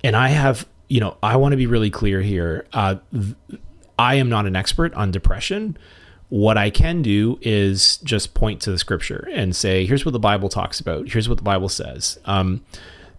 and 0.03 0.15
I 0.15 0.29
have 0.29 0.67
you 0.87 0.99
know, 0.99 1.15
I 1.23 1.37
want 1.37 1.53
to 1.53 1.57
be 1.57 1.67
really 1.67 1.89
clear 1.89 2.21
here. 2.21 2.65
Uh, 2.73 2.95
I 3.97 4.15
am 4.15 4.27
not 4.27 4.45
an 4.45 4.55
expert 4.55 4.93
on 4.95 5.11
depression. 5.11 5.77
What 6.31 6.57
I 6.57 6.69
can 6.69 7.01
do 7.01 7.37
is 7.41 7.97
just 7.97 8.33
point 8.33 8.61
to 8.61 8.71
the 8.71 8.77
scripture 8.77 9.27
and 9.33 9.53
say, 9.53 9.85
here's 9.85 10.05
what 10.05 10.11
the 10.13 10.19
Bible 10.19 10.47
talks 10.47 10.79
about. 10.79 11.09
Here's 11.09 11.27
what 11.27 11.37
the 11.37 11.43
Bible 11.43 11.67
says. 11.67 12.17
Um, 12.23 12.63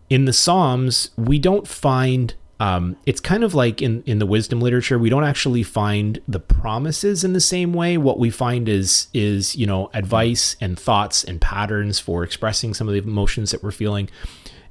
in 0.09 0.25
the 0.25 0.33
Psalms, 0.33 1.11
we 1.19 1.39
don't 1.39 1.69
find 1.69 2.35
um, 2.59 2.97
it's 3.07 3.21
kind 3.21 3.43
of 3.43 3.55
like 3.55 3.83
in, 3.83 4.05
in 4.07 4.21
the 4.21 4.27
wisdom 4.27 4.61
literature, 4.61 4.97
we 4.97 5.11
don't 5.11 5.25
actually 5.25 5.65
find 5.65 6.23
the 6.29 6.39
promises 6.39 7.25
in 7.25 7.33
the 7.33 7.41
same 7.41 7.73
way. 7.73 7.99
What 7.99 8.21
we 8.21 8.31
find 8.31 8.69
is 8.69 9.09
is 9.13 9.57
you 9.57 9.67
know 9.67 9.91
advice 9.93 10.55
and 10.61 10.79
thoughts 10.79 11.25
and 11.25 11.41
patterns 11.41 11.99
for 11.99 12.23
expressing 12.23 12.73
some 12.73 12.87
of 12.87 12.95
the 12.95 13.01
emotions 13.01 13.51
that 13.51 13.65
we're 13.65 13.73
feeling. 13.73 14.09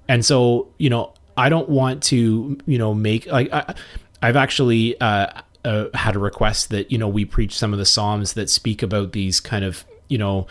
And 0.08 0.24
so 0.24 0.70
you 0.78 0.90
know, 0.90 1.14
I 1.36 1.50
don't 1.50 1.68
want 1.68 2.02
to 2.04 2.58
you 2.66 2.78
know 2.78 2.94
make 2.94 3.26
like 3.26 3.52
I, 3.52 3.76
I've 4.22 4.38
actually 4.38 5.00
uh, 5.02 5.42
uh, 5.66 5.86
had 5.94 6.16
a 6.16 6.20
request 6.20 6.70
that 6.70 6.92
you 6.92 6.98
know 6.98 7.08
we 7.08 7.26
preach 7.26 7.58
some 7.58 7.74
of 7.74 7.80
the 7.80 7.86
psalms 7.86 8.34
that 8.34 8.50
speak 8.50 8.82
about 8.82 9.12
these 9.12 9.40
kind 9.40 9.66
of 9.66 9.86
you 10.08 10.18
know 10.18 10.48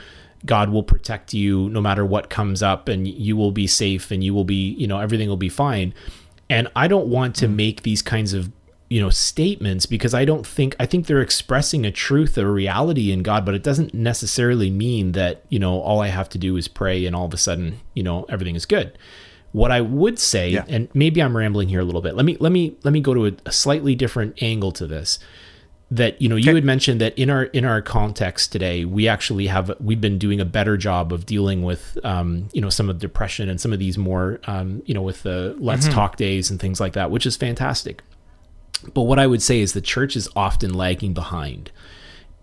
God 0.47 0.71
will 0.71 0.83
protect 0.83 1.35
you 1.35 1.69
no 1.69 1.81
matter 1.81 2.05
what 2.05 2.31
comes 2.31 2.63
up, 2.63 2.89
and 2.89 3.07
you 3.07 3.37
will 3.37 3.53
be 3.53 3.67
safe, 3.67 4.11
and 4.11 4.25
you 4.25 4.35
will 4.35 4.45
be 4.45 4.71
you 4.73 4.87
know 4.87 4.99
everything 4.99 5.29
will 5.29 5.37
be 5.37 5.49
fine 5.49 5.95
and 6.51 6.69
I 6.75 6.89
don't 6.89 7.07
want 7.07 7.37
to 7.37 7.49
make 7.49 7.83
these 7.83 8.03
kinds 8.03 8.35
of 8.35 8.51
you 8.91 9.01
know 9.01 9.09
statements 9.09 9.87
because 9.87 10.13
I 10.13 10.25
don't 10.25 10.45
think 10.45 10.75
I 10.81 10.85
think 10.85 11.07
they're 11.07 11.23
expressing 11.23 11.87
a 11.87 11.93
truth, 11.93 12.37
a 12.37 12.47
reality 12.47 13.13
in 13.13 13.23
God, 13.23 13.47
but 13.47 13.55
it 13.55 13.63
doesn't 13.63 13.95
necessarily 13.95 14.69
mean 14.69 15.13
that 15.13 15.45
you 15.49 15.61
know 15.61 15.81
all 15.81 16.01
I 16.01 16.09
have 16.09 16.29
to 16.31 16.39
do 16.39 16.57
is 16.57 16.67
pray 16.67 17.07
and 17.07 17.15
all 17.15 17.25
of 17.25 17.33
a 17.33 17.39
sudden 17.39 17.81
you 17.95 18.03
know 18.03 18.27
everything 18.29 18.57
is 18.57 18.67
good. 18.67 18.99
What 19.53 19.73
I 19.73 19.81
would 19.81 20.19
say, 20.19 20.51
yeah. 20.51 20.65
and 20.69 20.89
maybe 20.95 21.21
I'm 21.21 21.37
rambling 21.37 21.69
here 21.69 21.81
a 21.81 21.85
little 21.85 22.03
bit. 22.03 22.15
Let 22.15 22.25
me 22.25 22.37
let 22.39 22.53
me 22.53 22.77
let 22.85 22.93
me 22.93 23.01
go 23.01 23.15
to 23.15 23.27
a, 23.27 23.33
a 23.47 23.53
slightly 23.53 23.95
different 23.95 24.41
angle 24.43 24.71
to 24.73 24.87
this 24.87 25.19
that 25.91 26.21
you 26.23 26.29
know 26.29 26.37
you 26.37 26.55
had 26.55 26.65
mentioned 26.65 27.01
that 27.01 27.19
in 27.19 27.29
our 27.31 27.45
in 27.45 27.65
our 27.65 27.83
context 27.83 28.53
today 28.53 28.85
we 28.85 29.09
actually 29.09 29.49
have 29.49 29.73
we've 29.81 30.01
been 30.01 30.19
doing 30.19 30.41
a 30.41 30.45
better 30.45 30.77
job 30.77 31.13
of 31.13 31.27
dealing 31.27 31.65
with 31.65 31.99
um, 32.05 32.49
you 32.53 32.61
know 32.61 32.71
some 32.71 32.89
of 32.89 32.99
depression 33.01 33.49
and 33.49 33.61
some 33.61 33.73
of 33.73 33.79
these 33.79 33.99
more 33.99 34.41
um, 34.45 34.83
you 34.87 34.95
know 34.95 35.03
with 35.03 35.23
the 35.25 35.55
let's 35.59 35.87
mm-hmm. 35.87 35.95
talk 35.95 36.17
days 36.17 36.51
and 36.51 36.61
things 36.61 36.79
like 36.79 36.93
that 36.93 37.11
which 37.11 37.27
is 37.27 37.37
fantastic 37.37 38.03
but 38.95 39.03
what 39.03 39.19
i 39.19 39.27
would 39.27 39.43
say 39.43 39.61
is 39.61 39.73
the 39.73 39.81
church 39.81 40.15
is 40.15 40.29
often 40.37 40.73
lagging 40.73 41.13
behind 41.13 41.73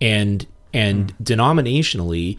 and 0.02 0.46
and 0.74 1.18
mm. 1.18 1.24
denominationally 1.24 2.38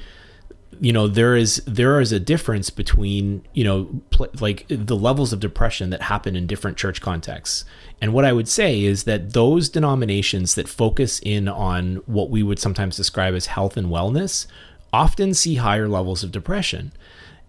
you 0.81 0.93
know 0.93 1.09
there 1.09 1.37
is 1.37 1.63
there 1.67 2.01
is 2.01 2.13
a 2.13 2.21
difference 2.21 2.71
between 2.71 3.43
you 3.55 3.65
know 3.65 4.03
pl- 4.11 4.29
like 4.41 4.67
the 4.69 4.97
levels 4.97 5.33
of 5.33 5.41
depression 5.41 5.91
that 5.91 6.03
happen 6.03 6.37
in 6.37 6.47
different 6.47 6.77
church 6.77 7.01
contexts. 7.01 7.65
And 8.01 8.13
what 8.13 8.25
i 8.25 8.33
would 8.33 8.49
say 8.49 8.85
is 8.85 9.05
that 9.05 9.33
those 9.33 9.69
denominations 9.69 10.55
that 10.55 10.69
focus 10.69 11.20
in 11.25 11.49
on 11.49 11.97
what 12.06 12.31
we 12.31 12.43
would 12.43 12.58
sometimes 12.58 12.97
describe 12.97 13.35
as 13.35 13.47
health 13.47 13.77
and 13.77 13.89
wellness 13.89 14.47
often 14.93 15.35
see 15.35 15.56
higher 15.56 15.89
levels 15.89 16.23
of 16.25 16.32
depression. 16.32 16.93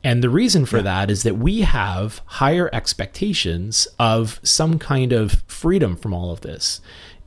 And 0.03 0.23
the 0.23 0.29
reason 0.29 0.65
for 0.65 0.77
yeah. 0.77 0.83
that 0.83 1.11
is 1.11 1.23
that 1.23 1.37
we 1.37 1.61
have 1.61 2.21
higher 2.25 2.69
expectations 2.73 3.87
of 3.99 4.39
some 4.43 4.79
kind 4.79 5.11
of 5.11 5.43
freedom 5.47 5.97
from 5.97 6.13
all 6.13 6.31
of 6.31 6.41
this 6.41 6.79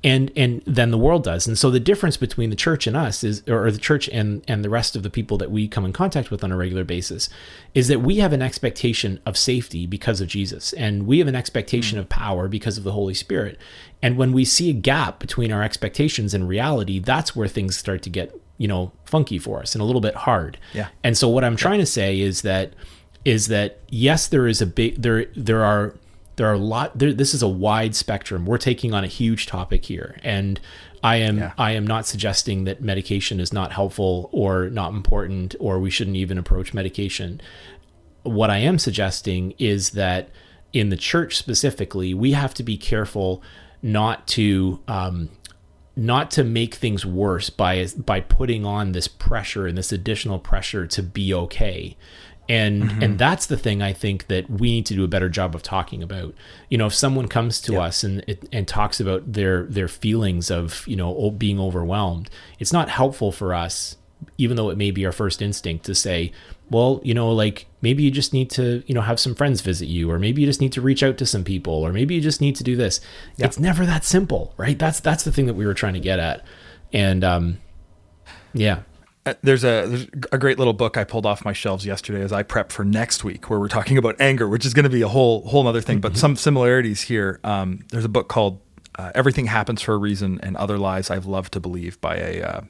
and 0.05 0.33
and 0.37 0.63
than 0.67 0.91
the 0.91 0.99
world 0.99 1.25
does. 1.25 1.47
And 1.47 1.57
so 1.57 1.71
the 1.71 1.81
difference 1.81 2.17
between 2.17 2.51
the 2.51 2.57
church 2.57 2.87
and 2.87 2.97
us 2.97 3.23
is 3.23 3.43
or 3.49 3.71
the 3.71 3.79
church 3.79 4.09
and 4.09 4.43
and 4.49 4.65
the 4.65 4.71
rest 4.71 4.97
of 4.97 5.03
the 5.03 5.11
people 5.11 5.39
that 5.39 5.51
we 5.51 5.69
come 5.69 5.85
in 5.85 5.93
contact 5.93 6.31
with 6.31 6.43
on 6.43 6.51
a 6.51 6.57
regular 6.57 6.85
basis 6.85 7.29
is 7.75 7.89
that 7.89 8.01
we 8.01 8.17
have 8.17 8.33
an 8.33 8.43
expectation 8.43 9.21
of 9.25 9.37
safety 9.37 9.87
because 9.87 10.21
of 10.21 10.29
Jesus 10.29 10.73
and 10.73 11.07
we 11.07 11.19
have 11.19 11.29
an 11.29 11.37
expectation 11.37 11.99
mm. 11.99 12.03
of 12.03 12.09
power 12.09 12.49
because 12.49 12.77
of 12.77 12.85
the 12.85 12.93
Holy 12.93 13.15
Spirit. 13.15 13.59
And 14.03 14.17
when 14.17 14.33
we 14.33 14.45
see 14.45 14.71
a 14.71 14.75
gap 14.75 15.21
between 15.21 15.53
our 15.53 15.63
expectations 15.63 16.35
and 16.35 16.49
reality, 16.49 16.99
that's 16.99 17.37
where 17.37 17.47
things 17.47 17.77
start 17.77 18.03
to 18.03 18.11
get, 18.11 18.35
you 18.59 18.67
know, 18.67 18.91
funky 19.05 19.39
for 19.39 19.61
us 19.61 19.75
and 19.75 19.83
a 19.83 19.85
little 19.85 20.01
bit 20.01 20.17
hard. 20.17 20.59
Yeah. 20.73 20.89
And 21.05 21.17
so 21.17 21.29
what 21.29 21.45
I'm 21.45 21.57
trying 21.57 21.79
to 21.79 21.87
say 21.87 22.19
is 22.19 22.43
that 22.43 22.73
is 23.25 23.47
that 23.47 23.79
yes 23.89 24.27
there 24.27 24.49
is 24.49 24.61
a 24.61 24.67
big 24.67 25.01
there 25.01 25.27
there 25.37 25.63
are 25.63 25.95
there 26.37 26.49
are 26.49 26.55
a 26.55 26.59
lot 26.59 26.99
there, 26.99 27.13
this 27.13 27.35
is 27.35 27.43
a 27.43 27.49
wide 27.49 27.95
spectrum. 27.95 28.47
We're 28.47 28.59
taking 28.59 28.95
on 28.95 29.05
a 29.05 29.09
huge 29.09 29.47
topic 29.47 29.85
here. 29.85 30.17
And 30.23 30.61
i 31.05 31.17
am 31.17 31.39
yeah. 31.39 31.53
i 31.59 31.73
am 31.73 31.87
not 31.87 32.07
suggesting 32.07 32.65
that 32.65 32.81
medication 32.81 33.41
is 33.41 33.53
not 33.53 33.73
helpful 33.73 34.31
or 34.33 34.71
not 34.71 34.93
important 34.93 35.57
or 35.59 35.81
we 35.81 35.91
shouldn't 35.91 36.17
even 36.17 36.39
approach 36.39 36.73
medication. 36.73 37.41
What 38.23 38.51
i 38.51 38.59
am 38.59 38.79
suggesting 38.79 39.55
is 39.59 39.91
that 39.91 40.31
in 40.73 40.89
the 40.89 40.97
church 40.97 41.37
specifically 41.37 42.15
we 42.15 42.33
have 42.33 42.55
to 42.55 42.63
be 42.63 42.77
careful 42.77 43.43
not 43.83 44.27
to 44.29 44.81
um, 44.89 45.29
not 45.95 46.31
to 46.31 46.45
make 46.45 46.75
things 46.75 47.05
worse 47.05 47.51
by 47.51 47.87
by 47.99 48.21
putting 48.21 48.65
on 48.65 48.93
this 48.93 49.09
pressure 49.09 49.67
and 49.67 49.77
this 49.77 49.93
additional 49.93 50.39
pressure 50.39 50.87
to 50.87 51.03
be 51.03 51.35
okay 51.35 51.97
and 52.49 52.83
mm-hmm. 52.83 53.03
and 53.03 53.19
that's 53.19 53.47
the 53.47 53.57
thing 53.57 53.83
I 53.83 53.93
think 53.93 54.27
that 54.27 54.51
we 54.51 54.73
need 54.73 54.87
to 54.87 54.95
do 54.95 55.05
a 55.05 55.09
better 55.09 55.29
job 55.29 55.55
of 55.55 55.63
talking 55.63 56.03
about. 56.03 56.35
You 56.69 56.79
know, 56.79 56.87
if 56.87 56.95
someone 56.95 57.29
comes 57.29 57.61
to 57.63 57.81
us 57.81 58.03
and 58.03 58.25
and 58.53 58.67
talks 58.67 59.01
about 59.01 59.33
their 59.33 59.65
their 59.65 59.89
feelings 59.89 60.51
of 60.51 60.87
you 60.89 60.97
know 60.97 61.31
being 61.31 61.61
overwhelmed, 61.61 62.31
it's 62.59 62.73
not 62.73 62.89
helpful 62.89 63.31
for 63.31 63.55
us, 63.55 63.97
even 64.39 64.57
though 64.57 64.71
it 64.71 64.79
may 64.79 64.91
be 64.91 65.07
our 65.07 65.13
first 65.13 65.41
instinct 65.41 65.85
to 65.87 65.95
say, 65.95 66.33
well, 66.69 67.01
you 67.05 67.15
know, 67.15 67.31
like 67.31 67.67
maybe 67.81 68.03
you 68.03 68.11
just 68.11 68.33
need 68.33 68.51
to 68.51 68.83
you 68.87 68.95
know 68.95 69.03
have 69.03 69.21
some 69.21 69.37
friends 69.37 69.61
visit 69.61 69.87
you, 69.87 70.11
or 70.11 70.19
maybe 70.19 70.43
you 70.43 70.49
just 70.49 70.61
need 70.61 70.73
to 70.73 70.81
reach 70.81 71.05
out 71.05 71.19
to 71.19 71.27
some 71.27 71.45
people, 71.45 71.75
or 71.75 71.93
maybe 71.93 72.17
you 72.17 72.21
just 72.21 72.41
need 72.41 72.57
to 72.57 72.65
do 72.65 72.75
this. 72.75 73.01
It's 73.39 73.59
never 73.59 73.87
that 73.87 74.05
simple, 74.05 74.53
right? 74.57 74.79
That's 74.79 74.99
that's 74.99 75.23
the 75.23 75.33
thing 75.33 75.47
that 75.47 75.55
we 75.55 75.65
were 75.65 75.75
trying 75.75 75.95
to 75.95 76.01
get 76.01 76.19
at, 76.19 76.45
and 76.93 77.23
um, 77.23 77.59
yeah. 78.53 78.81
Uh, 79.25 79.35
there's 79.43 79.63
a 79.63 79.87
there's 79.87 80.07
a 80.33 80.39
great 80.39 80.59
little 80.59 80.73
book 80.73 80.97
I 80.97 81.05
pulled 81.05 81.27
off 81.27 81.45
my 81.45 81.53
shelves 81.53 81.87
yesterday 81.87 82.23
as 82.23 82.33
I 82.33 82.43
prep 82.43 82.73
for 82.73 82.85
next 82.85 83.23
week, 83.23 83.49
where 83.49 83.61
we're 83.61 83.69
talking 83.69 83.97
about 83.97 84.21
anger, 84.21 84.49
which 84.49 84.67
is 84.67 84.75
going 84.75 84.85
to 84.85 84.91
be 84.91 85.03
a 85.03 85.09
whole 85.09 85.43
whole 85.49 85.67
other 85.69 85.81
thing. 85.81 86.01
But 86.01 86.17
some 86.17 86.35
similarities 86.37 87.03
here. 87.03 87.39
Um, 87.45 87.85
there's 87.91 88.05
a 88.05 88.09
book 88.09 88.29
called 88.29 88.61
uh, 88.99 89.13
"Everything 89.15 89.47
Happens 89.47 89.81
for 89.81 89.95
a 89.95 89.97
Reason" 89.97 90.41
and 90.43 90.57
"Other 90.57 90.77
Lies 90.77 91.09
I've 91.09 91.27
Loved 91.27 91.53
to 91.53 91.61
Believe" 91.61 92.01
by 92.01 92.17
a 92.17 92.43
uh, 92.43 92.61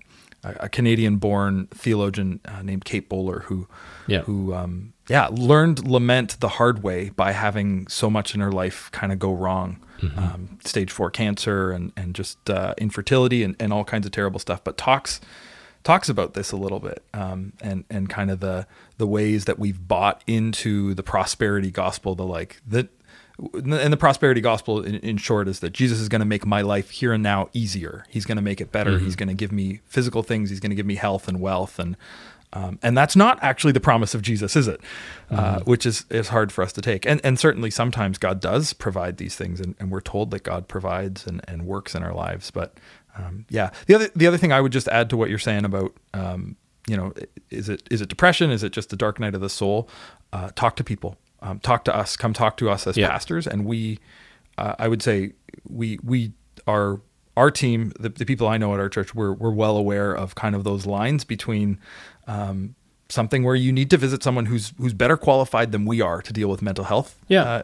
a 0.44 0.68
Canadian-born 0.68 1.68
theologian 1.68 2.40
uh, 2.44 2.62
named 2.62 2.85
Kate 2.85 3.09
Bowler, 3.09 3.40
who 3.47 3.66
Yeah. 4.06 4.21
who 4.23 4.52
um, 4.52 4.92
yeah 5.09 5.28
learned 5.30 5.88
lament 5.88 6.37
the 6.40 6.49
hard 6.49 6.82
way 6.82 7.11
by 7.11 7.32
having 7.32 7.87
so 7.88 8.11
much 8.11 8.35
in 8.35 8.40
her 8.42 8.52
life 8.52 8.90
kind 8.92 9.11
of 9.12 9.18
go 9.18 9.32
wrong. 9.32 9.78
Um, 10.16 10.59
stage 10.64 10.90
four 10.90 11.11
cancer 11.12 11.71
and 11.71 11.92
and 11.97 12.14
just 12.14 12.50
uh, 12.50 12.75
infertility 12.76 13.42
and, 13.44 13.54
and 13.61 13.73
all 13.73 13.85
kinds 13.85 14.04
of 14.04 14.11
terrible 14.12 14.40
stuff. 14.40 14.62
But 14.64 14.76
talks 14.76 15.21
talks 15.85 16.09
about 16.09 16.35
this 16.35 16.53
a 16.53 16.57
little 16.57 16.81
bit 16.81 17.03
um, 17.15 17.53
and 17.61 17.85
and 17.91 18.09
kind 18.09 18.31
of 18.31 18.41
the 18.41 18.67
the 18.99 19.07
ways 19.07 19.45
that 19.47 19.59
we've 19.59 19.87
bought 19.89 20.23
into 20.27 20.95
the 20.95 21.03
prosperity 21.03 21.71
gospel 21.71 22.15
the 22.15 22.25
like 22.25 22.61
that 22.67 22.89
and 23.55 23.93
the 23.93 23.97
prosperity 23.97 24.41
gospel 24.41 24.83
in, 24.83 24.97
in 24.97 25.17
short 25.17 25.49
is 25.49 25.61
that 25.61 25.73
jesus 25.73 25.99
is 25.99 26.09
going 26.09 26.21
to 26.21 26.27
make 26.27 26.47
my 26.47 26.61
life 26.61 26.91
here 26.91 27.12
and 27.12 27.23
now 27.23 27.49
easier 27.53 28.05
he's 28.09 28.25
going 28.25 28.37
to 28.37 28.43
make 28.43 28.61
it 28.61 28.71
better 28.71 28.99
he's 28.99 29.17
going 29.17 29.29
to 29.29 29.35
give 29.35 29.51
me 29.51 29.81
physical 29.87 30.23
things 30.23 30.51
he's 30.51 30.61
going 30.61 30.71
to 30.71 30.77
give 30.77 30.87
me 30.87 30.95
health 30.95 31.27
and 31.27 31.41
wealth 31.41 31.79
and 31.79 31.97
um, 32.55 32.79
and 32.83 32.97
that's 32.97 33.17
not 33.17 33.39
actually 33.43 33.73
the 33.73 33.81
promise 33.81 34.15
of 34.15 34.21
Jesus, 34.21 34.57
is 34.57 34.69
it? 34.69 34.81
Uh, 35.31 35.61
which 35.61 35.87
is 35.87 36.05
is 36.11 36.29
hard 36.29 36.53
for 36.53 36.62
us 36.62 36.73
to 36.75 36.83
take. 36.83 37.07
And 37.07 37.21
and 37.25 37.39
certainly 37.39 37.71
sometimes 37.71 38.19
God 38.19 38.41
does 38.41 38.75
provide 38.75 39.17
these 39.17 39.37
things, 39.37 39.59
and, 39.59 39.75
and 39.81 39.91
we're 39.91 40.03
told 40.03 40.31
that 40.33 40.43
God 40.43 40.69
provides 40.69 41.27
and, 41.27 41.43
and 41.49 41.67
works 41.67 41.95
in 41.95 42.03
our 42.03 42.12
lives. 42.12 42.51
But 42.51 42.77
um, 43.19 43.45
yeah, 43.50 43.71
the 43.87 43.95
other 43.95 44.09
the 44.16 44.26
other 44.26 44.38
thing 44.38 44.52
I 44.52 44.61
would 44.61 44.73
just 44.73 44.88
add 44.88 45.11
to 45.11 45.16
what 45.16 45.28
you're 45.31 45.38
saying 45.38 45.64
about 45.64 45.95
um, 46.14 46.57
you 46.88 46.97
know 46.97 47.12
is 47.50 47.69
it 47.69 47.83
is 47.90 48.00
it 48.00 48.09
depression? 48.09 48.50
Is 48.50 48.62
it 48.62 48.73
just 48.73 48.90
the 48.90 48.97
dark 48.97 49.21
night 49.21 49.35
of 49.35 49.40
the 49.40 49.50
soul? 49.50 49.88
Uh, 50.33 50.50
talk 50.54 50.76
to 50.76 50.85
people. 50.85 51.16
Um, 51.40 51.59
talk 51.59 51.85
to 51.85 51.95
us. 51.95 52.16
Come 52.16 52.33
talk 52.33 52.57
to 52.59 52.71
us 52.71 52.87
as 52.87 52.97
Yeah. 52.97 53.09
pastors, 53.09 53.47
and 53.47 53.64
we. 53.66 53.99
Uh, 54.59 54.75
I 54.78 54.88
would 54.88 55.02
say 55.02 55.33
we 55.69 55.99
we 56.02 56.33
are 56.66 57.00
our 57.37 57.50
team, 57.50 57.92
the, 57.99 58.11
the 58.11 58.26
people 58.26 58.47
I 58.47 58.59
know 58.59 58.75
at 58.75 58.81
our 58.81 58.88
church, 58.90 59.14
we're 59.14 59.33
we're 59.33 59.50
well 59.50 59.76
aware 59.76 60.12
of 60.12 60.35
kind 60.35 60.54
of 60.54 60.64
those 60.64 60.85
lines 60.87 61.25
between 61.25 61.78
um, 62.26 62.75
something 63.09 63.42
where 63.45 63.54
you 63.54 63.73
need 63.73 63.88
to 63.90 63.97
visit 63.97 64.23
someone 64.23 64.47
who's 64.47 64.73
who's 64.78 64.92
better 64.95 65.16
qualified 65.16 65.73
than 65.73 65.85
we 65.87 66.00
are 66.02 66.21
to 66.23 66.33
deal 66.33 66.49
with 66.49 66.61
mental 66.62 66.85
health 66.85 67.19
Yeah. 67.28 67.42
uh, 67.45 67.62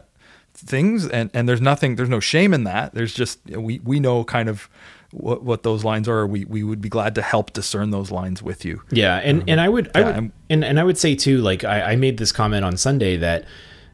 things, 0.53 1.07
and 1.07 1.29
and 1.33 1.47
there's 1.47 1.61
nothing, 1.61 1.95
there's 1.95 2.09
no 2.09 2.19
shame 2.19 2.53
in 2.53 2.63
that. 2.65 2.93
There's 2.95 3.13
just 3.13 3.39
we 3.45 3.79
we 3.83 3.99
know 3.99 4.23
kind 4.23 4.49
of 4.49 4.67
what 5.11 5.43
what 5.43 5.63
those 5.63 5.83
lines 5.83 6.07
are. 6.07 6.25
We 6.27 6.45
we 6.45 6.63
would 6.63 6.81
be 6.81 6.89
glad 6.89 7.15
to 7.15 7.21
help 7.21 7.53
discern 7.53 7.91
those 7.91 8.11
lines 8.11 8.41
with 8.41 8.65
you. 8.65 8.81
Yeah, 8.91 9.17
and 9.17 9.41
um, 9.41 9.45
and 9.47 9.61
I 9.61 9.69
would, 9.69 9.91
I 9.95 9.99
yeah, 9.99 10.05
would 10.05 10.15
I'm- 10.15 10.33
and 10.49 10.63
and 10.63 10.79
I 10.79 10.83
would 10.83 10.97
say 10.97 11.15
too, 11.15 11.39
like 11.39 11.63
I, 11.63 11.91
I 11.91 11.95
made 11.95 12.17
this 12.17 12.31
comment 12.31 12.65
on 12.65 12.77
Sunday 12.77 13.17
that 13.17 13.45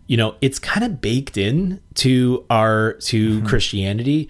you 0.08 0.18
know 0.18 0.36
it's 0.42 0.60
kind 0.60 0.84
of 0.86 1.02
baked 1.02 1.38
in 1.38 1.82
to 1.96 2.46
our 2.50 2.94
to 2.94 3.38
mm-hmm. 3.38 3.48
Christianity 3.48 4.30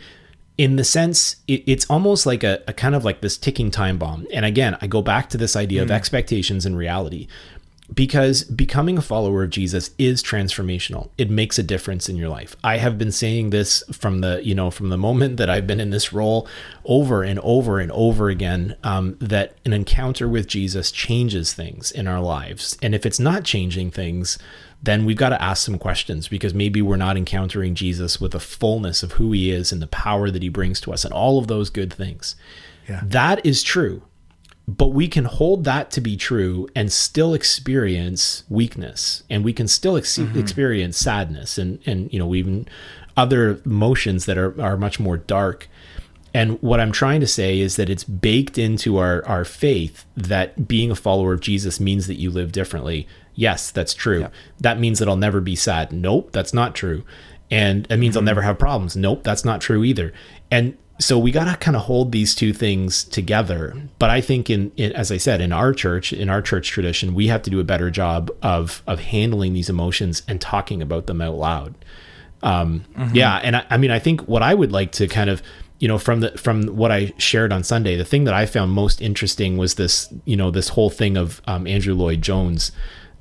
in 0.58 0.78
the 0.78 0.84
sense 0.84 1.38
it, 1.48 1.64
it's 1.66 1.86
almost 1.90 2.26
like 2.26 2.44
a, 2.44 2.64
a 2.68 2.74
kind 2.74 2.96
of 2.96 3.04
like 3.04 3.22
this 3.22 3.38
ticking 3.38 3.72
time 3.72 3.98
bomb. 3.98 4.26
And 4.34 4.46
again, 4.46 4.78
I 4.82 4.88
go 4.88 5.02
back 5.02 5.30
to 5.32 5.38
this 5.38 5.56
idea 5.56 5.82
of 5.82 5.90
mm. 5.90 5.94
expectations 5.94 6.66
and 6.66 6.78
reality 6.78 7.28
because 7.94 8.44
becoming 8.44 8.98
a 8.98 9.02
follower 9.02 9.44
of 9.44 9.52
Jesus 9.52 9.92
is 9.98 10.24
transformational. 10.24 11.10
It 11.18 11.30
makes 11.30 11.60
a 11.60 11.64
difference 11.64 12.10
in 12.10 12.16
your 12.16 12.30
life. 12.30 12.56
I 12.64 12.78
have 12.78 12.98
been 12.98 13.12
saying 13.12 13.52
this 13.52 13.84
from 13.92 14.22
the, 14.22 14.42
you 14.44 14.56
know, 14.56 14.72
from 14.72 14.90
the 14.90 14.98
moment 14.98 15.38
that 15.38 15.50
I've 15.50 15.68
been 15.68 15.80
in 15.80 15.92
this 15.92 16.12
role 16.12 16.48
over 16.84 17.22
and 17.22 17.40
over 17.42 17.80
and 17.80 17.92
over 17.92 18.30
again 18.30 18.76
um, 18.84 19.18
that 19.20 19.58
an 19.66 19.74
encounter 19.74 20.28
with 20.28 20.48
Jesus 20.48 20.92
changes 20.92 21.54
things 21.54 21.92
in 21.92 22.08
our 22.08 22.22
lives. 22.22 22.78
And 22.82 22.96
if 22.96 23.06
it's 23.06 23.20
not 23.20 23.44
changing 23.44 23.92
things, 23.92 24.40
then 24.82 25.06
we've 25.06 25.18
got 25.18 25.30
to 25.30 25.42
ask 25.42 25.64
some 25.64 25.78
questions 25.78 26.28
because 26.28 26.54
maybe 26.54 26.82
we're 26.82 26.96
not 26.96 27.18
encountering 27.18 27.76
Jesus 27.76 28.20
with 28.20 28.32
the 28.32 28.40
fullness 28.40 29.04
of 29.04 29.14
who 29.14 29.32
he 29.32 29.52
is 29.52 29.72
and 29.72 29.82
the 29.82 29.88
power 29.88 30.32
that 30.32 30.44
he 30.44 30.50
brings 30.50 30.82
to 30.82 30.92
us 30.92 31.06
and 31.06 31.14
all 31.14 31.38
of 31.38 31.48
those 31.48 31.70
good 31.70 31.94
things. 31.94 32.36
Yeah. 32.88 33.02
That 33.04 33.46
is 33.46 33.64
true 33.64 34.04
but 34.68 34.88
we 34.88 35.08
can 35.08 35.26
hold 35.26 35.64
that 35.64 35.92
to 35.92 36.02
be 36.02 36.18
true 36.18 36.68
and 36.76 36.92
still 36.92 37.34
experience 37.34 38.44
weakness 38.50 39.24
and 39.30 39.44
we 39.44 39.54
can 39.54 39.68
still 39.68 39.96
ex- 39.96 40.18
mm-hmm. 40.18 40.40
experience 40.40 40.98
sadness 40.98 41.58
and 41.58 41.80
and 41.86 42.12
you 42.12 42.20
know 42.20 42.34
even 42.34 42.68
other 43.16 43.62
emotions 43.66 44.26
that 44.26 44.38
are 44.38 44.60
are 44.62 44.78
much 44.78 45.00
more 45.00 45.18
dark. 45.18 45.68
And 46.34 46.62
what 46.62 46.82
i'm 46.82 46.92
trying 46.92 47.22
to 47.22 47.28
say 47.28 47.60
is 47.60 47.78
that 47.78 47.90
it's 47.90 48.04
baked 48.04 48.58
into 48.58 48.98
our 48.98 49.26
our 49.26 49.46
faith 49.46 50.06
that 50.18 50.68
being 50.68 50.92
a 50.92 50.96
follower 50.96 51.34
of 51.34 51.42
jesus 51.42 51.80
means 51.80 52.08
that 52.08 52.16
you 52.16 52.32
live 52.32 52.52
differently. 52.52 53.08
Yes 53.36 53.72
that's 53.72 53.94
true. 53.94 54.28
That 54.60 54.80
means 54.80 55.00
that 55.00 55.08
i'll 55.08 55.16
never 55.16 55.42
be 55.42 55.56
sad. 55.56 55.94
Nope 55.94 56.32
that's 56.32 56.54
not 56.54 56.76
true. 56.76 57.04
And 57.52 57.86
it 57.92 57.98
means 57.98 58.16
I'll 58.16 58.22
mm-hmm. 58.22 58.26
never 58.26 58.42
have 58.42 58.58
problems. 58.58 58.96
Nope, 58.96 59.24
that's 59.24 59.46
not 59.46 59.62
true 59.62 59.84
either. 59.84 60.14
And 60.50 60.78
so 60.98 61.20
we 61.20 61.32
got 61.32 61.46
to 61.46 61.58
kind 61.58 61.76
of 61.76 61.84
hold 61.84 62.12
these 62.12 62.34
two 62.34 62.54
things 62.54 63.04
together. 63.04 63.76
But 64.00 64.10
I 64.10 64.22
think 64.22 64.50
in, 64.50 64.72
in 64.78 64.94
as 64.94 65.12
I 65.12 65.18
said 65.18 65.42
in 65.42 65.52
our 65.52 65.74
church, 65.74 66.14
in 66.14 66.30
our 66.30 66.42
church 66.42 66.70
tradition, 66.70 67.14
we 67.14 67.28
have 67.28 67.42
to 67.44 67.50
do 67.50 67.60
a 67.60 67.64
better 67.64 67.90
job 67.92 68.32
of 68.42 68.82
of 68.88 69.00
handling 69.00 69.54
these 69.54 69.70
emotions 69.70 70.24
and 70.28 70.40
talking 70.40 70.82
about 70.82 71.08
them 71.08 71.22
out 71.22 71.36
loud. 71.36 71.76
Um, 72.42 72.86
Yeah, 73.14 73.36
and 73.44 73.58
I, 73.58 73.66
I 73.70 73.78
mean, 73.78 73.92
I 73.92 74.00
think 74.00 74.22
what 74.22 74.42
I 74.42 74.54
would 74.54 74.72
like 74.72 74.92
to 74.94 75.08
kind 75.08 75.30
of 75.30 75.42
you 75.80 75.88
know 75.88 75.98
from 75.98 76.22
the 76.22 76.32
from 76.38 76.64
what 76.68 76.92
I 76.92 77.14
shared 77.18 77.52
on 77.52 77.64
Sunday, 77.64 77.98
the 77.98 78.06
thing 78.06 78.24
that 78.24 78.34
I 78.34 78.46
found 78.46 78.72
most 78.72 79.02
interesting 79.02 79.58
was 79.58 79.76
this 79.76 80.14
you 80.24 80.38
know 80.38 80.50
this 80.50 80.70
whole 80.70 80.90
thing 80.90 81.18
of 81.18 81.42
um, 81.46 81.68
Andrew 81.68 81.94
Lloyd 81.94 82.22
Jones 82.22 82.72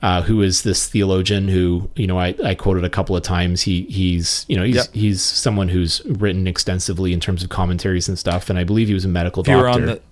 uh, 0.05 0.21
who 0.21 0.43
is 0.43 0.65
this 0.65 0.87
theologian 0.87 1.49
who 1.49 1.89
you 1.97 2.07
know 2.07 2.19
I, 2.19 2.35
I 2.45 2.55
quoted 2.55 2.85
a 2.85 2.91
couple 2.91 3.17
of 3.17 3.23
times. 3.23 3.63
He 3.63 3.85
he's 3.85 4.45
you 4.49 4.57
know 4.57 4.63
he's 4.63 4.77
Yep. 4.77 4.87
he's 4.93 5.23
someone 5.23 5.71
who's 5.71 6.03
written 6.05 6.47
extensively 6.47 7.15
in 7.15 7.21
terms 7.21 7.43
of 7.43 7.49
commentaries 7.49 8.07
and 8.07 8.19
stuff. 8.19 8.51
And 8.51 8.59
I 8.59 8.65
believe 8.65 8.89
he 8.89 8.93
was 8.95 9.07
a 9.07 9.09
medical 9.09 9.43
If 9.43 9.49
you 9.49 9.55
doctor. 9.55 9.63
were 9.63 9.71
on 9.71 9.87
the 9.87 10.03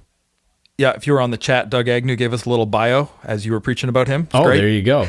yeah, 0.78 0.92
if 0.92 1.06
you 1.06 1.12
were 1.12 1.20
on 1.20 1.30
the 1.30 1.37
chat, 1.37 1.68
Doug 1.68 1.88
Agnew 1.88 2.16
gave 2.16 2.32
us 2.32 2.46
a 2.46 2.49
little 2.49 2.64
bio 2.64 3.11
as 3.22 3.44
you 3.44 3.52
were 3.52 3.61
preaching 3.61 3.90
about 3.90 4.08
him. 4.08 4.22
It's 4.22 4.34
oh, 4.34 4.44
great. 4.44 4.56
there 4.56 4.68
you 4.68 4.82
go. 4.82 5.06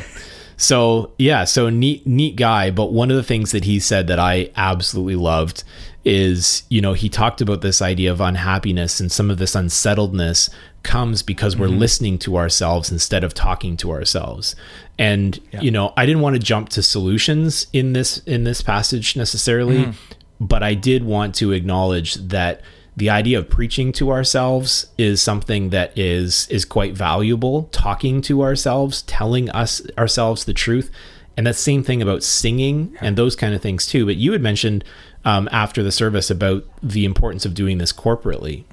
So 0.58 1.12
yeah, 1.18 1.44
so 1.44 1.70
neat 1.70 2.06
neat 2.06 2.36
guy. 2.36 2.70
But 2.70 2.92
one 2.92 3.10
of 3.10 3.16
the 3.16 3.22
things 3.24 3.52
that 3.52 3.64
he 3.64 3.80
said 3.80 4.06
that 4.08 4.18
I 4.18 4.50
absolutely 4.54 5.16
loved 5.16 5.64
is 6.04 6.64
you 6.68 6.82
know 6.82 6.92
he 6.92 7.08
talked 7.08 7.40
about 7.40 7.62
this 7.62 7.80
idea 7.80 8.12
of 8.12 8.20
unhappiness 8.20 9.00
and 9.00 9.10
some 9.10 9.30
of 9.30 9.38
this 9.38 9.54
unsettledness 9.54 10.50
comes 10.84 11.22
because 11.22 11.56
we're 11.56 11.66
listening 11.66 12.18
to 12.20 12.36
ourselves 12.36 12.92
instead 12.92 13.24
of 13.24 13.34
talking 13.34 13.76
to 13.78 13.90
ourselves. 13.90 14.54
And 14.98 15.40
you 15.60 15.72
know 15.72 15.92
i 15.96 16.06
didn't 16.06 16.22
want 16.22 16.36
to 16.36 16.40
jump 16.40 16.68
to 16.68 16.82
solutions 16.82 17.66
in 17.72 17.94
this 17.94 18.18
in 18.18 18.44
this 18.44 18.62
passage 18.62 19.16
necessarily 19.16 19.92
but 20.40 20.62
i 20.62 20.72
did 20.74 21.02
want 21.02 21.34
to 21.34 21.50
acknowledge 21.50 22.14
that 22.14 22.60
the 22.96 23.10
idea 23.10 23.38
of 23.38 23.48
preaching 23.50 23.92
to 23.92 24.10
ourselves 24.10 24.86
is 24.96 25.20
something 25.20 25.70
that 25.70 25.96
is 25.98 26.46
is 26.48 26.64
quite 26.64 26.94
valuable. 26.94 27.64
Talking 27.72 28.20
to 28.22 28.42
ourselves 28.42 29.02
telling 29.02 29.50
us 29.50 29.82
ourselves 29.98 30.44
the 30.44 30.54
truth. 30.54 30.90
And 31.36 31.46
that 31.48 31.56
same 31.56 31.82
thing 31.82 32.00
about 32.00 32.22
singing 32.22 32.96
and 33.00 33.16
those 33.16 33.34
kind 33.34 33.54
of 33.54 33.60
things 33.60 33.86
too. 33.88 34.06
But 34.06 34.16
you 34.16 34.30
had 34.30 34.40
mentioned 34.40 34.84
um, 35.24 35.48
after 35.50 35.82
the 35.82 35.90
service 35.90 36.30
about 36.30 36.64
the 36.80 37.04
importance 37.04 37.44
of 37.44 37.54
doing 37.54 37.78
this 37.78 37.92
corporately 37.92 38.64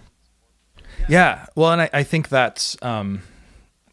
Yeah. 1.09 1.45
Well, 1.55 1.71
and 1.71 1.81
I, 1.81 1.89
I 1.93 2.03
think 2.03 2.29
that's, 2.29 2.77
um, 2.81 3.21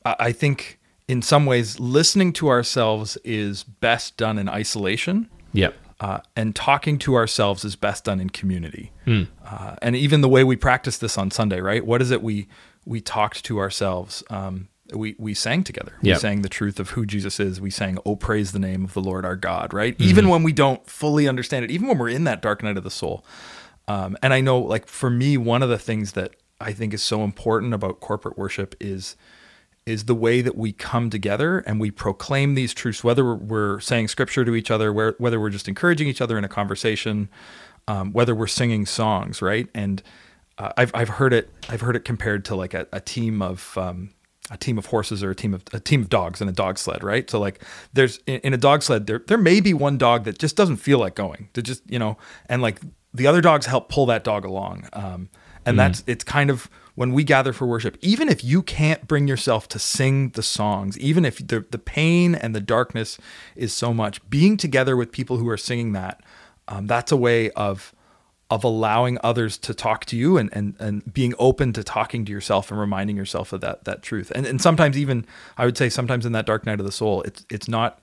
I, 0.04 0.16
I 0.18 0.32
think 0.32 0.78
in 1.08 1.22
some 1.22 1.46
ways, 1.46 1.80
listening 1.80 2.32
to 2.34 2.48
ourselves 2.48 3.16
is 3.24 3.64
best 3.64 4.16
done 4.16 4.38
in 4.38 4.48
isolation. 4.48 5.28
yep 5.52 5.74
Uh, 6.00 6.20
and 6.36 6.54
talking 6.54 6.98
to 6.98 7.14
ourselves 7.16 7.64
is 7.64 7.74
best 7.76 8.04
done 8.04 8.20
in 8.20 8.30
community. 8.30 8.92
Hmm. 9.04 9.22
Uh, 9.44 9.74
and 9.82 9.96
even 9.96 10.20
the 10.20 10.28
way 10.28 10.44
we 10.44 10.54
practice 10.54 10.98
this 10.98 11.18
on 11.18 11.30
Sunday, 11.30 11.60
right? 11.60 11.84
What 11.84 12.00
is 12.00 12.10
it 12.10 12.22
we 12.22 12.46
we 12.84 13.00
talked 13.00 13.44
to 13.46 13.58
ourselves? 13.58 14.22
Um, 14.30 14.68
we 14.94 15.16
we 15.18 15.34
sang 15.34 15.64
together. 15.64 15.94
We 16.00 16.14
sang 16.14 16.42
the 16.42 16.48
truth 16.48 16.78
of 16.78 16.90
who 16.90 17.04
Jesus 17.04 17.40
is. 17.40 17.60
We 17.60 17.70
sang, 17.70 17.98
"Oh, 18.06 18.16
praise 18.16 18.52
the 18.52 18.58
name 18.58 18.84
of 18.84 18.92
the 18.94 19.02
Lord 19.02 19.24
our 19.24 19.36
God." 19.36 19.74
Right? 19.74 19.94
Mm-hmm. 19.98 20.08
Even 20.10 20.28
when 20.28 20.42
we 20.44 20.52
don't 20.52 20.86
fully 20.88 21.26
understand 21.28 21.64
it, 21.64 21.70
even 21.70 21.88
when 21.88 21.98
we're 21.98 22.08
in 22.10 22.24
that 22.24 22.40
dark 22.42 22.62
night 22.62 22.76
of 22.76 22.84
the 22.84 22.90
soul. 22.90 23.24
Um, 23.88 24.16
and 24.22 24.32
I 24.32 24.40
know, 24.40 24.58
like 24.60 24.86
for 24.86 25.10
me, 25.10 25.36
one 25.36 25.62
of 25.64 25.68
the 25.68 25.78
things 25.78 26.12
that 26.12 26.36
I 26.60 26.72
think 26.72 26.92
is 26.92 27.02
so 27.02 27.22
important 27.24 27.74
about 27.74 28.00
corporate 28.00 28.36
worship 28.36 28.74
is 28.80 29.16
is 29.86 30.04
the 30.04 30.14
way 30.14 30.42
that 30.42 30.54
we 30.54 30.70
come 30.70 31.08
together 31.08 31.60
and 31.60 31.80
we 31.80 31.90
proclaim 31.90 32.54
these 32.54 32.74
truths, 32.74 33.02
whether 33.02 33.34
we're, 33.34 33.80
saying 33.80 34.06
scripture 34.06 34.44
to 34.44 34.54
each 34.54 34.70
other, 34.70 34.92
whether 34.92 35.40
we're 35.40 35.48
just 35.48 35.66
encouraging 35.66 36.06
each 36.06 36.20
other 36.20 36.36
in 36.36 36.44
a 36.44 36.48
conversation, 36.48 37.26
um, 37.86 38.12
whether 38.12 38.34
we're 38.34 38.46
singing 38.46 38.84
songs, 38.84 39.40
right? 39.40 39.66
And 39.74 40.02
uh, 40.58 40.72
I've 40.76 40.90
I've 40.94 41.08
heard 41.08 41.32
it 41.32 41.50
I've 41.68 41.80
heard 41.80 41.96
it 41.96 42.04
compared 42.04 42.44
to 42.46 42.56
like 42.56 42.74
a, 42.74 42.86
a 42.92 43.00
team 43.00 43.40
of 43.40 43.78
um, 43.78 44.10
a 44.50 44.56
team 44.56 44.76
of 44.76 44.86
horses 44.86 45.22
or 45.22 45.30
a 45.30 45.34
team 45.34 45.54
of 45.54 45.62
a 45.72 45.80
team 45.80 46.02
of 46.02 46.08
dogs 46.08 46.40
in 46.40 46.48
a 46.48 46.52
dog 46.52 46.78
sled, 46.78 47.02
right? 47.02 47.28
So 47.30 47.38
like 47.38 47.62
there's 47.92 48.18
in, 48.26 48.40
in 48.40 48.54
a 48.54 48.58
dog 48.58 48.82
sled 48.82 49.06
there 49.06 49.22
there 49.26 49.38
may 49.38 49.60
be 49.60 49.72
one 49.72 49.96
dog 49.96 50.24
that 50.24 50.38
just 50.38 50.56
doesn't 50.56 50.78
feel 50.78 50.98
like 50.98 51.14
going 51.14 51.48
to 51.54 51.62
just 51.62 51.88
you 51.90 51.98
know 51.98 52.18
and 52.48 52.60
like 52.60 52.80
the 53.14 53.26
other 53.26 53.40
dogs 53.40 53.66
help 53.66 53.88
pull 53.88 54.06
that 54.06 54.24
dog 54.24 54.44
along. 54.44 54.88
Um, 54.92 55.30
and 55.68 55.78
that's 55.78 56.04
it's 56.06 56.24
kind 56.24 56.50
of 56.50 56.68
when 56.94 57.12
we 57.12 57.24
gather 57.24 57.52
for 57.52 57.66
worship 57.66 57.96
even 58.00 58.28
if 58.28 58.42
you 58.42 58.62
can't 58.62 59.06
bring 59.06 59.28
yourself 59.28 59.68
to 59.68 59.78
sing 59.78 60.30
the 60.30 60.42
songs 60.42 60.98
even 60.98 61.24
if 61.24 61.46
the, 61.46 61.64
the 61.70 61.78
pain 61.78 62.34
and 62.34 62.54
the 62.54 62.60
darkness 62.60 63.18
is 63.54 63.72
so 63.72 63.94
much 63.94 64.28
being 64.28 64.56
together 64.56 64.96
with 64.96 65.12
people 65.12 65.36
who 65.36 65.48
are 65.48 65.56
singing 65.56 65.92
that 65.92 66.22
um, 66.68 66.86
that's 66.86 67.12
a 67.12 67.16
way 67.16 67.50
of 67.50 67.94
of 68.50 68.64
allowing 68.64 69.18
others 69.22 69.58
to 69.58 69.74
talk 69.74 70.06
to 70.06 70.16
you 70.16 70.38
and, 70.38 70.48
and 70.52 70.74
and 70.78 71.12
being 71.12 71.34
open 71.38 71.72
to 71.74 71.84
talking 71.84 72.24
to 72.24 72.32
yourself 72.32 72.70
and 72.70 72.80
reminding 72.80 73.16
yourself 73.16 73.52
of 73.52 73.60
that 73.60 73.84
that 73.84 74.02
truth. 74.02 74.32
And 74.34 74.46
and 74.46 74.60
sometimes 74.60 74.96
even 74.96 75.26
I 75.58 75.64
would 75.64 75.76
say 75.76 75.88
sometimes 75.88 76.24
in 76.24 76.32
that 76.32 76.46
dark 76.46 76.64
night 76.64 76.80
of 76.80 76.86
the 76.86 76.92
soul 76.92 77.22
it's 77.22 77.44
it's 77.50 77.68
not 77.68 78.00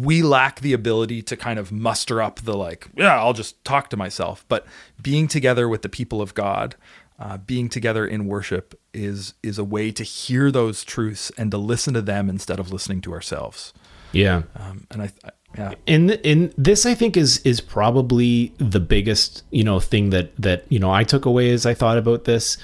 we 0.00 0.22
lack 0.22 0.60
the 0.60 0.72
ability 0.72 1.22
to 1.22 1.36
kind 1.36 1.58
of 1.58 1.72
muster 1.72 2.20
up 2.20 2.40
the 2.40 2.56
like 2.56 2.88
yeah 2.96 3.16
I'll 3.16 3.32
just 3.32 3.62
talk 3.64 3.90
to 3.90 3.96
myself. 3.96 4.44
But 4.48 4.66
being 5.00 5.28
together 5.28 5.68
with 5.68 5.82
the 5.82 5.88
people 5.88 6.20
of 6.20 6.34
God 6.34 6.76
uh, 7.18 7.38
being 7.38 7.68
together 7.68 8.06
in 8.06 8.26
worship 8.26 8.78
is 8.92 9.34
is 9.42 9.58
a 9.58 9.64
way 9.64 9.90
to 9.90 10.02
hear 10.02 10.50
those 10.50 10.84
truths 10.84 11.32
and 11.38 11.50
to 11.50 11.58
listen 11.58 11.94
to 11.94 12.02
them 12.02 12.28
instead 12.28 12.60
of 12.60 12.72
listening 12.72 13.00
to 13.02 13.12
ourselves. 13.12 13.72
Yeah. 14.12 14.42
um, 14.54 14.86
and 14.90 15.02
I, 15.02 15.12
I 15.24 15.30
yeah. 15.56 15.74
And 15.86 16.10
and 16.10 16.52
this 16.58 16.84
I 16.84 16.94
think 16.94 17.16
is 17.16 17.38
is 17.38 17.60
probably 17.60 18.52
the 18.58 18.80
biggest 18.80 19.44
you 19.50 19.64
know 19.64 19.80
thing 19.80 20.10
that 20.10 20.36
that 20.36 20.64
you 20.68 20.78
know 20.78 20.90
I 20.90 21.04
took 21.04 21.24
away 21.24 21.50
as 21.50 21.64
I 21.64 21.72
thought 21.72 21.96
about 21.96 22.24
this, 22.24 22.58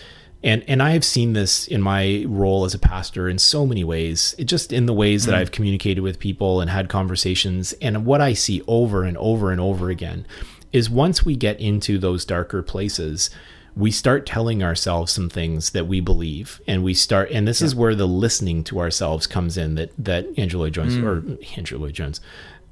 and 0.44 0.64
and 0.66 0.82
I 0.82 0.90
have 0.90 1.04
seen 1.04 1.32
this 1.32 1.66
in 1.68 1.80
my 1.80 2.25
role 2.26 2.64
as 2.64 2.75
a 2.75 2.78
pastor 2.78 3.28
in 3.28 3.38
so 3.38 3.66
many 3.66 3.84
ways. 3.84 4.34
It 4.38 4.44
just 4.44 4.72
in 4.72 4.87
the 4.87 4.94
ways 4.94 5.26
that 5.26 5.32
mm. 5.32 5.38
I've 5.38 5.52
communicated 5.52 6.00
with 6.00 6.18
people 6.18 6.61
and 6.61 6.70
had 6.70 6.88
conversations, 6.88 7.72
and 7.80 8.04
what 8.04 8.20
I 8.20 8.32
see 8.32 8.62
over 8.66 9.04
and 9.04 9.16
over 9.18 9.50
and 9.50 9.61
over 9.61 9.90
again 9.90 10.26
is 10.72 10.88
once 10.90 11.25
we 11.25 11.37
get 11.37 11.61
into 11.61 11.99
those 11.99 12.25
darker 12.25 12.62
places. 12.62 13.30
We 13.75 13.90
start 13.90 14.26
telling 14.26 14.62
ourselves 14.62 15.12
some 15.12 15.30
things 15.30 15.70
that 15.70 15.87
we 15.87 16.00
believe, 16.00 16.61
and 16.68 16.84
we 16.84 16.92
start, 16.92 17.30
and 17.30 17.49
this 17.49 17.62
is 17.62 17.75
where 17.75 17.94
the 17.94 18.06
listening 18.06 18.64
to 18.64 18.78
ourselves 18.78 19.26
comes 19.26 19.56
in. 19.56 19.76
That 19.76 19.92
that 19.96 20.26
Andrew 20.37 20.61
Lloyd 20.61 20.75
Jones 20.75 20.94
mm. 20.94 21.02
or 21.02 21.56
Andrew 21.56 21.78
Lloyd 21.78 21.94
Jones, 21.94 22.20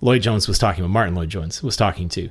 Lloyd 0.02 0.20
Jones 0.20 0.46
was 0.46 0.58
talking 0.58 0.84
about 0.84 0.92
Martyn 0.92 1.14
Lloyd 1.14 1.30
Jones 1.30 1.62
was 1.62 1.74
talking 1.74 2.10
to. 2.10 2.28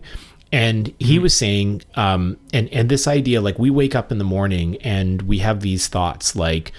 And 0.51 0.94
he 1.00 1.20
was 1.20 1.36
saying, 1.36 1.84
um, 1.96 2.38
and 2.53 2.70
and 2.70 2.89
this 2.89 3.08
idea, 3.08 3.41
like 3.41 3.60
we 3.60 3.70
wake 3.70 3.96
up 3.96 4.12
in 4.12 4.18
the 4.18 4.24
morning 4.24 4.77
and 4.77 5.22
we 5.24 5.39
have 5.39 5.62
these 5.62 5.88
thoughts, 5.88 6.36
like 6.36 6.72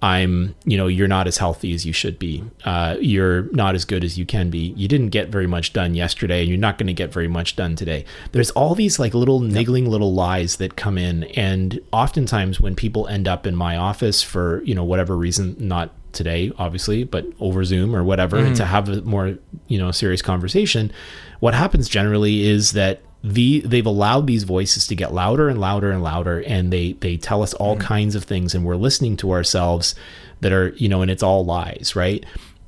I'm, 0.00 0.54
you 0.64 0.76
know, 0.76 0.86
you're 0.86 1.08
not 1.08 1.26
as 1.26 1.38
healthy 1.38 1.74
as 1.74 1.84
you 1.84 1.92
should 1.92 2.18
be. 2.20 2.44
Uh, 2.64 2.96
you're 3.00 3.42
not 3.50 3.74
as 3.74 3.84
good 3.84 4.04
as 4.04 4.16
you 4.16 4.24
can 4.24 4.48
be. 4.48 4.72
You 4.76 4.86
didn't 4.86 5.08
get 5.08 5.28
very 5.28 5.48
much 5.48 5.72
done 5.72 5.94
yesterday, 5.94 6.40
and 6.40 6.48
you're 6.48 6.56
not 6.56 6.78
going 6.78 6.86
to 6.86 6.92
get 6.92 7.12
very 7.12 7.26
much 7.26 7.56
done 7.56 7.74
today. 7.74 8.04
There's 8.30 8.50
all 8.52 8.76
these 8.76 9.00
like 9.00 9.12
little 9.12 9.40
niggling 9.40 9.86
little 9.86 10.14
lies 10.14 10.56
that 10.56 10.76
come 10.76 10.98
in, 10.98 11.24
and 11.24 11.80
oftentimes 11.92 12.60
when 12.60 12.76
people 12.76 13.08
end 13.08 13.26
up 13.26 13.44
in 13.46 13.56
my 13.56 13.76
office 13.76 14.22
for 14.22 14.62
you 14.62 14.74
know 14.74 14.84
whatever 14.84 15.16
reason, 15.16 15.56
not 15.58 15.90
today 16.12 16.52
obviously, 16.58 17.04
but 17.04 17.26
over 17.40 17.64
Zoom 17.64 17.94
or 17.94 18.04
whatever, 18.04 18.54
to 18.54 18.64
have 18.64 18.88
a 18.88 19.02
more 19.02 19.36
you 19.66 19.78
know 19.78 19.90
serious 19.90 20.22
conversation, 20.22 20.92
what 21.40 21.54
happens 21.54 21.88
generally 21.88 22.46
is 22.46 22.72
that 22.72 23.00
the 23.22 23.60
they've 23.60 23.86
allowed 23.86 24.26
these 24.26 24.44
voices 24.44 24.86
to 24.86 24.94
get 24.94 25.12
louder 25.12 25.48
and 25.48 25.60
louder 25.60 25.90
and 25.90 26.02
louder 26.02 26.40
and 26.46 26.72
they 26.72 26.92
they 26.92 27.16
tell 27.16 27.42
us 27.42 27.52
all 27.54 27.76
mm. 27.76 27.80
kinds 27.80 28.14
of 28.14 28.24
things 28.24 28.54
and 28.54 28.64
we're 28.64 28.76
listening 28.76 29.16
to 29.16 29.32
ourselves 29.32 29.94
that 30.40 30.52
are 30.52 30.68
you 30.76 30.88
know 30.88 31.02
and 31.02 31.10
it's 31.10 31.22
all 31.22 31.44
lies 31.44 31.94
right? 31.96 32.24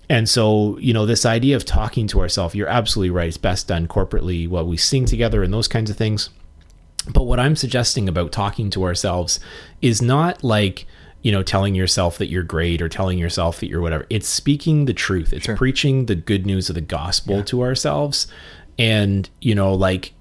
And 0.08 0.28
so 0.28 0.76
you 0.78 0.92
know 0.92 1.06
this 1.06 1.24
idea 1.24 1.54
of 1.54 1.64
talking 1.64 2.08
to 2.08 2.20
ourselves 2.20 2.54
you're 2.56 2.68
absolutely 2.68 3.10
right 3.10 3.28
it's 3.28 3.36
best 3.36 3.68
done 3.68 3.86
corporately 3.86 4.48
what 4.48 4.66
we 4.66 4.76
sing 4.76 5.04
together 5.04 5.42
and 5.44 5.54
those 5.54 5.68
kinds 5.68 5.88
of 5.88 5.96
things. 5.96 6.30
But 7.14 7.22
what 7.22 7.38
i'm 7.38 7.56
suggesting 7.56 8.08
about 8.08 8.32
talking 8.32 8.70
to 8.70 8.82
ourselves 8.82 9.38
is 9.80 10.02
not 10.02 10.42
like 10.42 10.84
you 11.22 11.30
know 11.30 11.44
telling 11.44 11.76
yourself 11.76 12.18
that 12.18 12.28
you're 12.28 12.42
great 12.42 12.82
or 12.82 12.88
telling 12.88 13.18
yourself 13.18 13.60
that 13.60 13.68
you're 13.68 13.80
whatever. 13.80 14.04
It's 14.10 14.26
speaking 14.26 14.86
the 14.86 14.94
truth. 14.94 15.32
It's 15.32 15.46
preaching 15.46 16.06
the 16.06 16.16
good 16.16 16.44
news 16.44 16.68
of 16.68 16.74
the 16.74 16.80
gospel 16.80 17.44
to 17.44 17.62
ourselves. 17.62 18.26
And 18.80 19.30
you 19.40 19.54
know 19.54 19.74
like 19.74 20.12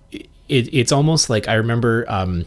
it, 0.49 0.73
it's 0.73 0.91
almost 0.91 1.29
like 1.29 1.47
i 1.47 1.53
remember 1.53 2.05
um 2.09 2.45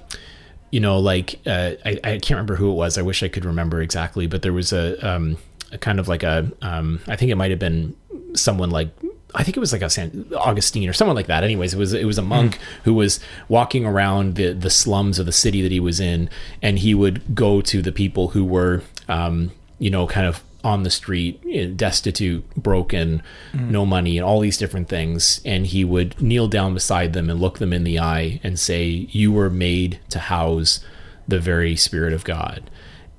you 0.70 0.80
know 0.80 0.98
like 0.98 1.40
uh, 1.46 1.72
I, 1.84 2.00
I 2.04 2.18
can't 2.18 2.30
remember 2.30 2.56
who 2.56 2.70
it 2.70 2.74
was 2.74 2.98
i 2.98 3.02
wish 3.02 3.22
i 3.22 3.28
could 3.28 3.44
remember 3.44 3.80
exactly 3.80 4.26
but 4.26 4.42
there 4.42 4.52
was 4.52 4.72
a 4.72 4.98
um 5.08 5.36
a 5.70 5.78
kind 5.78 5.98
of 5.98 6.08
like 6.08 6.22
a 6.22 6.50
um 6.60 7.00
i 7.08 7.16
think 7.16 7.30
it 7.30 7.36
might 7.36 7.50
have 7.50 7.60
been 7.60 7.96
someone 8.34 8.70
like 8.70 8.90
I 9.34 9.44
think 9.44 9.56
it 9.56 9.60
was 9.60 9.72
like 9.72 9.82
a 9.82 9.88
San 9.88 10.26
Augustine 10.36 10.88
or 10.88 10.92
someone 10.92 11.16
like 11.16 11.26
that. 11.26 11.42
Anyways, 11.42 11.72
it 11.72 11.78
was 11.78 11.94
it 11.94 12.04
was 12.04 12.18
a 12.18 12.22
monk 12.22 12.58
who 12.84 12.92
was 12.94 13.18
walking 13.48 13.86
around 13.86 14.34
the 14.34 14.52
the 14.52 14.68
slums 14.68 15.18
of 15.18 15.26
the 15.26 15.32
city 15.32 15.62
that 15.62 15.72
he 15.72 15.80
was 15.80 16.00
in, 16.00 16.28
and 16.60 16.78
he 16.78 16.94
would 16.94 17.34
go 17.34 17.60
to 17.62 17.80
the 17.80 17.92
people 17.92 18.28
who 18.28 18.44
were, 18.44 18.82
um, 19.08 19.50
you 19.78 19.90
know, 19.90 20.06
kind 20.06 20.26
of 20.26 20.42
on 20.64 20.82
the 20.82 20.90
street, 20.90 21.76
destitute, 21.76 22.44
broken, 22.54 23.22
no 23.52 23.84
money, 23.84 24.16
and 24.16 24.24
all 24.24 24.40
these 24.40 24.58
different 24.58 24.88
things. 24.88 25.40
And 25.44 25.66
he 25.66 25.84
would 25.84 26.20
kneel 26.20 26.48
down 26.48 26.74
beside 26.74 27.12
them 27.12 27.28
and 27.28 27.40
look 27.40 27.58
them 27.58 27.72
in 27.72 27.84
the 27.84 27.98
eye 27.98 28.40
and 28.42 28.58
say, 28.58 29.08
"You 29.10 29.32
were 29.32 29.50
made 29.50 30.00
to 30.10 30.18
house 30.18 30.80
the 31.26 31.40
very 31.40 31.76
Spirit 31.76 32.12
of 32.12 32.24
God." 32.24 32.70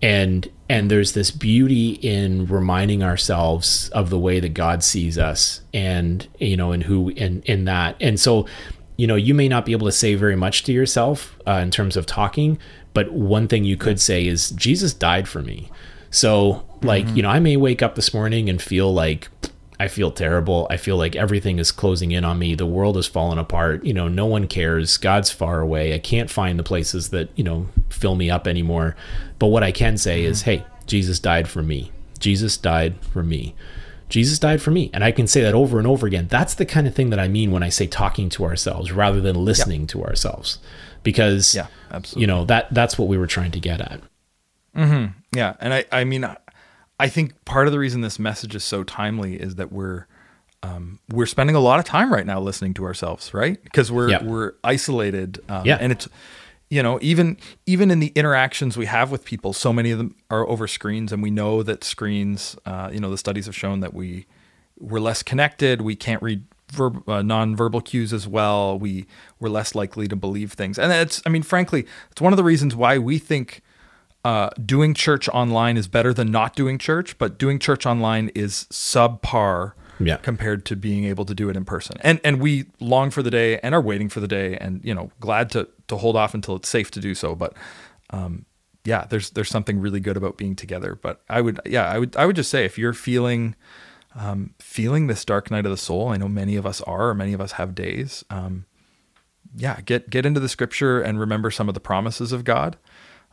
and 0.04 0.50
and 0.68 0.92
there's 0.92 1.14
this 1.14 1.32
beauty 1.32 1.92
in 2.02 2.46
reminding 2.48 3.02
ourselves 3.02 3.90
of 3.90 4.10
the 4.10 4.20
way 4.20 4.40
that 4.42 4.50
God 4.50 4.84
sees 4.84 5.18
us 5.18 5.62
and 5.74 6.28
you 6.40 6.58
know 6.58 6.74
and 6.74 6.84
who 6.84 7.10
in 7.10 7.42
in 7.44 7.64
that 7.66 7.96
and 8.02 8.20
so 8.20 8.46
you 8.98 9.08
know 9.08 9.16
you 9.16 9.34
may 9.34 9.48
not 9.48 9.66
be 9.66 9.72
able 9.72 9.88
to 9.88 9.94
say 9.94 10.14
very 10.16 10.36
much 10.36 10.64
to 10.64 10.74
yourself 10.74 11.40
uh, 11.48 11.54
in 11.54 11.72
terms 11.72 11.96
of 11.96 12.06
talking 12.06 12.60
but 12.94 13.12
one 13.14 13.48
thing 13.48 13.64
you 13.64 13.78
could 13.78 14.00
say 14.00 14.28
is 14.28 14.52
Jesus 14.52 14.94
died 14.94 15.28
for 15.28 15.42
me 15.42 15.72
so 16.14 16.64
like 16.82 17.06
mm-hmm. 17.06 17.18
you 17.18 17.24
know 17.24 17.30
I 17.30 17.40
may 17.40 17.58
wake 17.58 17.82
up 17.82 17.96
this 17.96 18.14
morning 18.14 18.50
and 18.50 18.62
feel 18.62 18.94
like 18.94 19.30
I 19.80 19.90
feel 19.90 20.12
terrible. 20.12 20.68
I 20.70 20.78
feel 20.78 20.96
like 20.96 21.16
everything 21.16 21.60
is 21.60 21.72
closing 21.72 22.12
in 22.12 22.24
on 22.24 22.40
me. 22.40 22.56
The 22.56 22.66
world 22.66 22.96
is 22.96 23.06
falling 23.06 23.40
apart. 23.40 23.84
You 23.84 23.94
know, 23.94 24.08
no 24.08 24.26
one 24.26 24.48
cares. 24.48 24.96
God's 24.98 25.30
far 25.30 25.60
away. 25.60 25.94
I 25.94 26.00
can't 26.00 26.30
find 26.30 26.58
the 26.58 26.64
places 26.64 27.10
that, 27.10 27.30
you 27.36 27.44
know, 27.44 27.68
fill 27.90 28.16
me 28.16 28.30
up 28.30 28.48
anymore. 28.48 28.96
But 29.40 29.48
what 29.48 29.62
I 29.64 29.74
can 29.74 29.98
say 29.98 30.24
is, 30.24 30.44
mm-hmm. 30.44 30.62
hey, 30.62 30.66
Jesus 30.86 31.20
died 31.20 31.50
for 31.50 31.62
me. 31.62 31.92
Jesus 32.18 32.56
died 32.56 32.96
for 33.12 33.24
me. 33.24 33.56
Jesus 34.08 34.38
died 34.40 34.62
for 34.62 34.72
me. 34.72 34.90
And 34.94 35.04
I 35.04 35.12
can 35.12 35.28
say 35.28 35.42
that 35.42 35.56
over 35.56 35.80
and 35.80 35.88
over 35.88 36.06
again. 36.06 36.28
That's 36.30 36.54
the 36.54 36.66
kind 36.66 36.88
of 36.88 36.96
thing 36.96 37.10
that 37.10 37.20
I 37.20 37.28
mean 37.28 37.52
when 37.52 37.64
I 37.64 37.70
say 37.70 37.88
talking 37.88 38.30
to 38.30 38.46
ourselves 38.46 38.92
rather 38.92 39.20
than 39.20 39.44
listening 39.44 39.88
to 39.88 40.04
ourselves. 40.04 40.60
Because 41.02 41.56
Yeah, 41.56 41.68
absolutely. 41.92 42.22
you 42.22 42.28
know, 42.28 42.46
that 42.46 42.74
that's 42.74 42.98
what 42.98 43.08
we 43.10 43.18
were 43.18 43.28
trying 43.28 43.52
to 43.52 43.60
get 43.60 43.82
at. 43.82 44.00
Yeah, 44.76 45.56
and 45.60 45.74
I 45.74 45.86
I 45.92 46.04
mean 46.04 46.26
I 47.00 47.10
think 47.10 47.44
part 47.46 47.68
of 47.68 47.74
the 47.74 47.80
reason 47.80 48.02
this 48.02 48.20
message 48.20 48.56
is 48.56 48.64
so 48.64 48.84
timely 48.84 49.36
is 49.36 49.56
that 49.56 49.72
we're 49.72 50.08
um, 50.62 51.00
we're 51.10 51.26
spending 51.26 51.56
a 51.56 51.60
lot 51.60 51.80
of 51.80 51.86
time 51.86 52.12
right 52.14 52.26
now 52.26 52.40
listening 52.40 52.74
to 52.76 52.86
ourselves, 52.86 53.34
right? 53.34 53.62
Because 53.64 53.92
we're 53.92 54.10
Yeah. 54.12 54.24
we're 54.24 54.54
isolated, 54.64 55.40
um, 55.50 55.66
Yeah. 55.66 55.78
and 55.82 55.92
it's 55.92 56.08
you 56.70 56.82
know 56.82 56.98
even 57.02 57.38
even 57.66 57.92
in 57.92 58.00
the 58.00 58.12
interactions 58.16 58.78
we 58.78 58.86
have 58.86 59.12
with 59.12 59.26
people, 59.26 59.52
so 59.54 59.74
many 59.74 59.92
of 59.92 59.98
them 59.98 60.16
are 60.30 60.48
over 60.48 60.68
screens, 60.68 61.12
and 61.12 61.22
we 61.22 61.32
know 61.32 61.64
that 61.64 61.84
screens, 61.84 62.56
uh, 62.66 62.90
you 62.94 63.00
know, 63.00 63.10
the 63.12 63.18
studies 63.18 63.46
have 63.48 63.56
shown 63.56 63.82
that 63.82 63.94
we 63.94 64.26
we're 64.80 65.00
less 65.02 65.22
connected, 65.22 65.82
we 65.82 65.96
can't 65.96 66.22
read 66.24 66.44
verb, 66.72 67.08
uh, 67.08 67.22
non-verbal 67.22 67.82
cues 67.82 68.12
as 68.14 68.28
well, 68.28 68.80
we 68.80 69.06
we're 69.40 69.50
less 69.50 69.76
likely 69.76 70.08
to 70.08 70.16
believe 70.16 70.54
things, 70.54 70.80
and 70.80 70.92
it's 70.94 71.22
I 71.26 71.30
mean, 71.30 71.44
frankly, 71.44 71.86
it's 72.12 72.22
one 72.22 72.32
of 72.34 72.38
the 72.38 72.44
reasons 72.44 72.76
why 72.76 72.98
we 72.98 73.20
think 73.20 73.62
uh, 74.24 74.50
doing 74.66 74.94
church 74.94 75.28
online 75.30 75.76
is 75.78 75.88
better 75.88 76.14
than 76.14 76.32
not 76.32 76.56
doing 76.56 76.78
church, 76.78 77.18
but 77.18 77.38
doing 77.38 77.60
church 77.60 77.86
online 77.86 78.30
is 78.36 78.66
subpar 78.72 79.74
Yeah. 80.00 80.18
compared 80.18 80.66
to 80.66 80.76
being 80.76 81.04
able 81.06 81.26
to 81.26 81.34
do 81.36 81.50
it 81.50 81.58
in 81.58 81.66
person. 81.66 81.98
And 82.02 82.20
and 82.24 82.40
we 82.40 82.66
long 82.80 83.10
for 83.12 83.22
the 83.22 83.32
day 83.32 83.60
and 83.60 83.76
are 83.76 83.82
waiting 83.82 84.10
for 84.10 84.20
the 84.22 84.28
day, 84.28 84.56
and 84.58 84.80
you 84.84 84.94
know, 84.94 85.12
glad 85.20 85.50
to 85.52 85.68
to 85.88 85.98
hold 85.98 86.16
off 86.16 86.34
until 86.34 86.56
it's 86.56 86.70
safe 86.70 86.90
to 86.92 87.00
do 87.00 87.14
so. 87.14 87.36
But 87.36 87.54
um, 88.12 88.46
yeah, 88.86 89.06
there's 89.10 89.30
there's 89.32 89.50
something 89.50 89.80
really 89.80 90.00
good 90.00 90.16
about 90.18 90.38
being 90.38 90.56
together. 90.56 90.98
But 91.02 91.22
I 91.30 91.42
would 91.42 91.60
yeah 91.66 91.90
I 91.90 92.00
would 92.00 92.16
I 92.16 92.26
would 92.26 92.36
just 92.38 92.50
say 92.50 92.64
if 92.66 92.78
you're 92.78 92.94
feeling 92.94 93.56
um, 94.16 94.54
feeling 94.60 95.08
this 95.08 95.26
dark 95.26 95.52
night 95.52 95.66
of 95.66 95.72
the 95.72 95.78
soul, 95.78 96.10
I 96.10 96.18
know 96.18 96.28
many 96.30 96.56
of 96.56 96.66
us 96.66 96.82
are, 96.82 97.10
or 97.10 97.14
many 97.16 97.34
of 97.34 97.42
us 97.42 97.54
have 97.54 97.74
days. 97.76 98.24
Um, 98.30 98.66
yeah, 99.56 99.82
get 99.82 100.10
get 100.10 100.26
into 100.26 100.40
the 100.40 100.50
scripture 100.50 101.02
and 101.02 101.20
remember 101.20 101.52
some 101.52 101.68
of 101.68 101.74
the 101.74 101.80
promises 101.82 102.32
of 102.32 102.44
God 102.44 102.78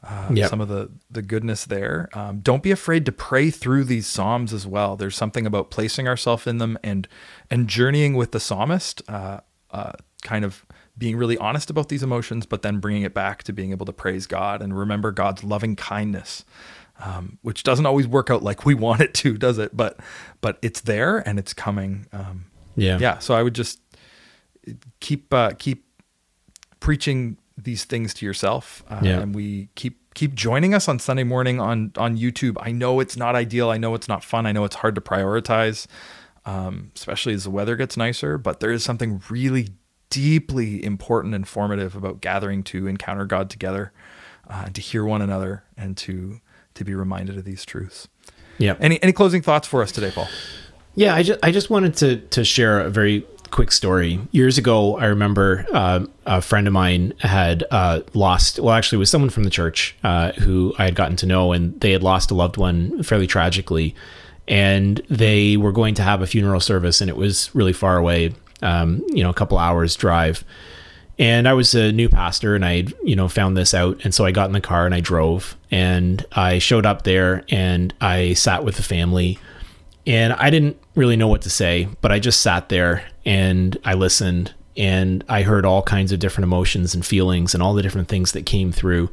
uh, 0.02 0.28
Yep. 0.32 0.50
some 0.50 0.60
of 0.60 0.68
the 0.68 0.90
the 1.10 1.22
goodness 1.22 1.64
there. 1.64 2.08
Um, 2.14 2.40
don't 2.40 2.62
be 2.62 2.70
afraid 2.70 3.04
to 3.06 3.12
pray 3.12 3.50
through 3.50 3.84
these 3.84 4.06
psalms 4.06 4.52
as 4.52 4.66
well. 4.66 4.96
There's 4.96 5.16
something 5.16 5.46
about 5.46 5.70
placing 5.70 6.08
ourselves 6.08 6.46
in 6.46 6.58
them 6.58 6.78
and 6.82 7.06
and 7.50 7.68
journeying 7.68 8.14
with 8.14 8.32
the 8.32 8.40
psalmist, 8.40 9.02
uh, 9.08 9.40
uh, 9.70 9.92
kind 10.22 10.44
of 10.44 10.64
being 10.98 11.16
really 11.16 11.38
honest 11.38 11.70
about 11.70 11.88
these 11.88 12.02
emotions, 12.02 12.44
but 12.46 12.62
then 12.62 12.78
bringing 12.78 13.02
it 13.02 13.14
back 13.14 13.42
to 13.44 13.52
being 13.52 13.70
able 13.70 13.86
to 13.86 13.92
praise 13.92 14.26
God 14.26 14.60
and 14.62 14.76
remember 14.78 15.12
God's 15.12 15.42
loving 15.44 15.76
kindness. 15.76 16.44
Um, 17.02 17.38
which 17.40 17.62
doesn't 17.62 17.86
always 17.86 18.06
work 18.06 18.28
out 18.30 18.42
like 18.42 18.66
we 18.66 18.74
want 18.86 19.00
it 19.00 19.14
to, 19.14 19.38
does 19.38 19.56
it? 19.58 19.74
But 19.76 19.98
but 20.42 20.58
it's 20.60 20.82
there 20.82 21.18
and 21.26 21.38
it's 21.38 21.54
coming. 21.54 22.06
Um, 22.12 22.46
Yeah. 22.76 22.98
yeah. 23.00 23.18
So 23.20 23.34
I 23.34 23.42
would 23.42 23.54
just 23.54 23.80
keep 25.00 25.32
uh, 25.32 25.52
keep 25.58 25.86
preaching 26.80 27.36
these 27.64 27.84
things 27.84 28.14
to 28.14 28.26
yourself, 28.26 28.82
uh, 28.88 29.00
Yeah. 29.02 29.20
and 29.20 29.34
we 29.34 29.68
keep 29.74 29.98
keep 30.14 30.34
joining 30.34 30.74
us 30.74 30.88
on 30.88 30.98
Sunday 30.98 31.24
morning 31.24 31.60
on 31.60 31.92
on 31.96 32.16
YouTube. 32.18 32.56
I 32.60 32.72
know 32.72 33.00
it's 33.00 33.16
not 33.16 33.34
ideal. 33.36 33.70
I 33.70 33.78
know 33.78 33.94
it's 33.94 34.08
not 34.08 34.24
fun. 34.24 34.46
I 34.46 34.52
know 34.52 34.64
it's 34.64 34.76
hard 34.76 34.94
to 34.96 35.00
prioritize, 35.00 35.86
um, 36.44 36.90
especially 36.96 37.34
as 37.34 37.44
the 37.44 37.50
weather 37.50 37.76
gets 37.76 37.96
nicer. 37.96 38.38
But 38.38 38.60
there 38.60 38.72
is 38.72 38.82
something 38.82 39.22
really 39.30 39.68
deeply 40.10 40.84
important 40.84 41.34
and 41.34 41.46
formative 41.46 41.94
about 41.94 42.20
gathering 42.20 42.62
to 42.64 42.86
encounter 42.88 43.24
God 43.24 43.48
together, 43.48 43.92
uh, 44.48 44.66
to 44.70 44.80
hear 44.80 45.04
one 45.04 45.22
another, 45.22 45.62
and 45.76 45.96
to 45.98 46.40
to 46.74 46.84
be 46.84 46.94
reminded 46.94 47.36
of 47.38 47.44
these 47.44 47.64
truths. 47.64 48.08
Yeah. 48.58 48.74
Any 48.80 49.02
any 49.02 49.12
closing 49.12 49.42
thoughts 49.42 49.68
for 49.68 49.82
us 49.82 49.92
today, 49.92 50.10
Paul? 50.12 50.28
Yeah, 50.96 51.14
I 51.14 51.22
just 51.22 51.38
I 51.42 51.52
just 51.52 51.70
wanted 51.70 51.94
to 51.96 52.16
to 52.16 52.44
share 52.44 52.80
a 52.80 52.90
very 52.90 53.24
quick 53.50 53.72
story. 53.72 54.20
Years 54.32 54.58
ago, 54.58 54.98
I 54.98 55.06
remember 55.06 55.66
uh, 55.72 56.06
a 56.26 56.40
friend 56.40 56.66
of 56.66 56.72
mine 56.72 57.14
had 57.20 57.64
uh, 57.70 58.00
lost. 58.14 58.58
Well, 58.58 58.74
actually, 58.74 58.96
it 58.96 59.00
was 59.00 59.10
someone 59.10 59.30
from 59.30 59.44
the 59.44 59.50
church 59.50 59.96
uh, 60.02 60.32
who 60.32 60.74
I 60.78 60.84
had 60.84 60.94
gotten 60.94 61.16
to 61.16 61.26
know, 61.26 61.52
and 61.52 61.78
they 61.80 61.92
had 61.92 62.02
lost 62.02 62.30
a 62.30 62.34
loved 62.34 62.56
one 62.56 63.02
fairly 63.02 63.26
tragically, 63.26 63.94
and 64.48 65.02
they 65.08 65.56
were 65.56 65.72
going 65.72 65.94
to 65.94 66.02
have 66.02 66.22
a 66.22 66.26
funeral 66.26 66.60
service, 66.60 67.00
and 67.00 67.10
it 67.10 67.16
was 67.16 67.54
really 67.54 67.72
far 67.72 67.96
away. 67.96 68.34
Um, 68.62 69.02
you 69.08 69.22
know, 69.22 69.30
a 69.30 69.34
couple 69.34 69.56
hours 69.56 69.96
drive. 69.96 70.44
And 71.18 71.46
I 71.46 71.52
was 71.52 71.74
a 71.74 71.92
new 71.92 72.08
pastor 72.08 72.54
and 72.54 72.64
I, 72.64 72.84
you 73.04 73.14
know, 73.14 73.28
found 73.28 73.54
this 73.54 73.74
out. 73.74 74.00
And 74.04 74.14
so 74.14 74.24
I 74.24 74.32
got 74.32 74.46
in 74.46 74.52
the 74.52 74.60
car 74.60 74.86
and 74.86 74.94
I 74.94 75.00
drove 75.00 75.54
and 75.70 76.24
I 76.32 76.58
showed 76.58 76.86
up 76.86 77.02
there 77.02 77.44
and 77.50 77.92
I 78.00 78.32
sat 78.32 78.64
with 78.64 78.76
the 78.76 78.82
family 78.82 79.38
and 80.06 80.32
I 80.32 80.50
didn't 80.50 80.76
really 80.94 81.16
know 81.16 81.28
what 81.28 81.42
to 81.42 81.50
say, 81.50 81.88
but 82.00 82.10
I 82.10 82.18
just 82.18 82.40
sat 82.40 82.68
there 82.68 83.04
and 83.30 83.78
I 83.84 83.94
listened 83.94 84.54
and 84.76 85.22
I 85.28 85.42
heard 85.42 85.64
all 85.64 85.82
kinds 85.82 86.10
of 86.10 86.18
different 86.18 86.46
emotions 86.46 86.96
and 86.96 87.06
feelings 87.06 87.54
and 87.54 87.62
all 87.62 87.74
the 87.74 87.82
different 87.82 88.08
things 88.08 88.32
that 88.32 88.44
came 88.44 88.72
through. 88.72 89.08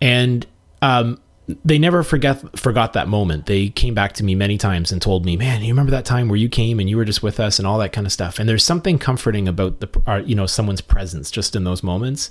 And 0.00 0.46
um, 0.82 1.20
they 1.64 1.76
never 1.80 2.04
forget 2.04 2.56
forgot 2.56 2.92
that 2.92 3.08
moment. 3.08 3.46
They 3.46 3.70
came 3.70 3.92
back 3.92 4.12
to 4.14 4.24
me 4.24 4.36
many 4.36 4.56
times 4.56 4.92
and 4.92 5.02
told 5.02 5.26
me, 5.26 5.36
"Man, 5.36 5.62
you 5.62 5.72
remember 5.72 5.90
that 5.90 6.04
time 6.04 6.28
where 6.28 6.36
you 6.36 6.48
came 6.48 6.78
and 6.78 6.88
you 6.88 6.96
were 6.96 7.04
just 7.04 7.24
with 7.24 7.40
us 7.40 7.58
and 7.58 7.66
all 7.66 7.78
that 7.78 7.92
kind 7.92 8.06
of 8.06 8.12
stuff." 8.12 8.38
And 8.38 8.48
there's 8.48 8.64
something 8.64 9.00
comforting 9.00 9.48
about 9.48 9.80
the 9.80 9.88
uh, 10.06 10.22
you 10.24 10.36
know 10.36 10.46
someone's 10.46 10.80
presence 10.80 11.28
just 11.28 11.56
in 11.56 11.64
those 11.64 11.82
moments. 11.82 12.30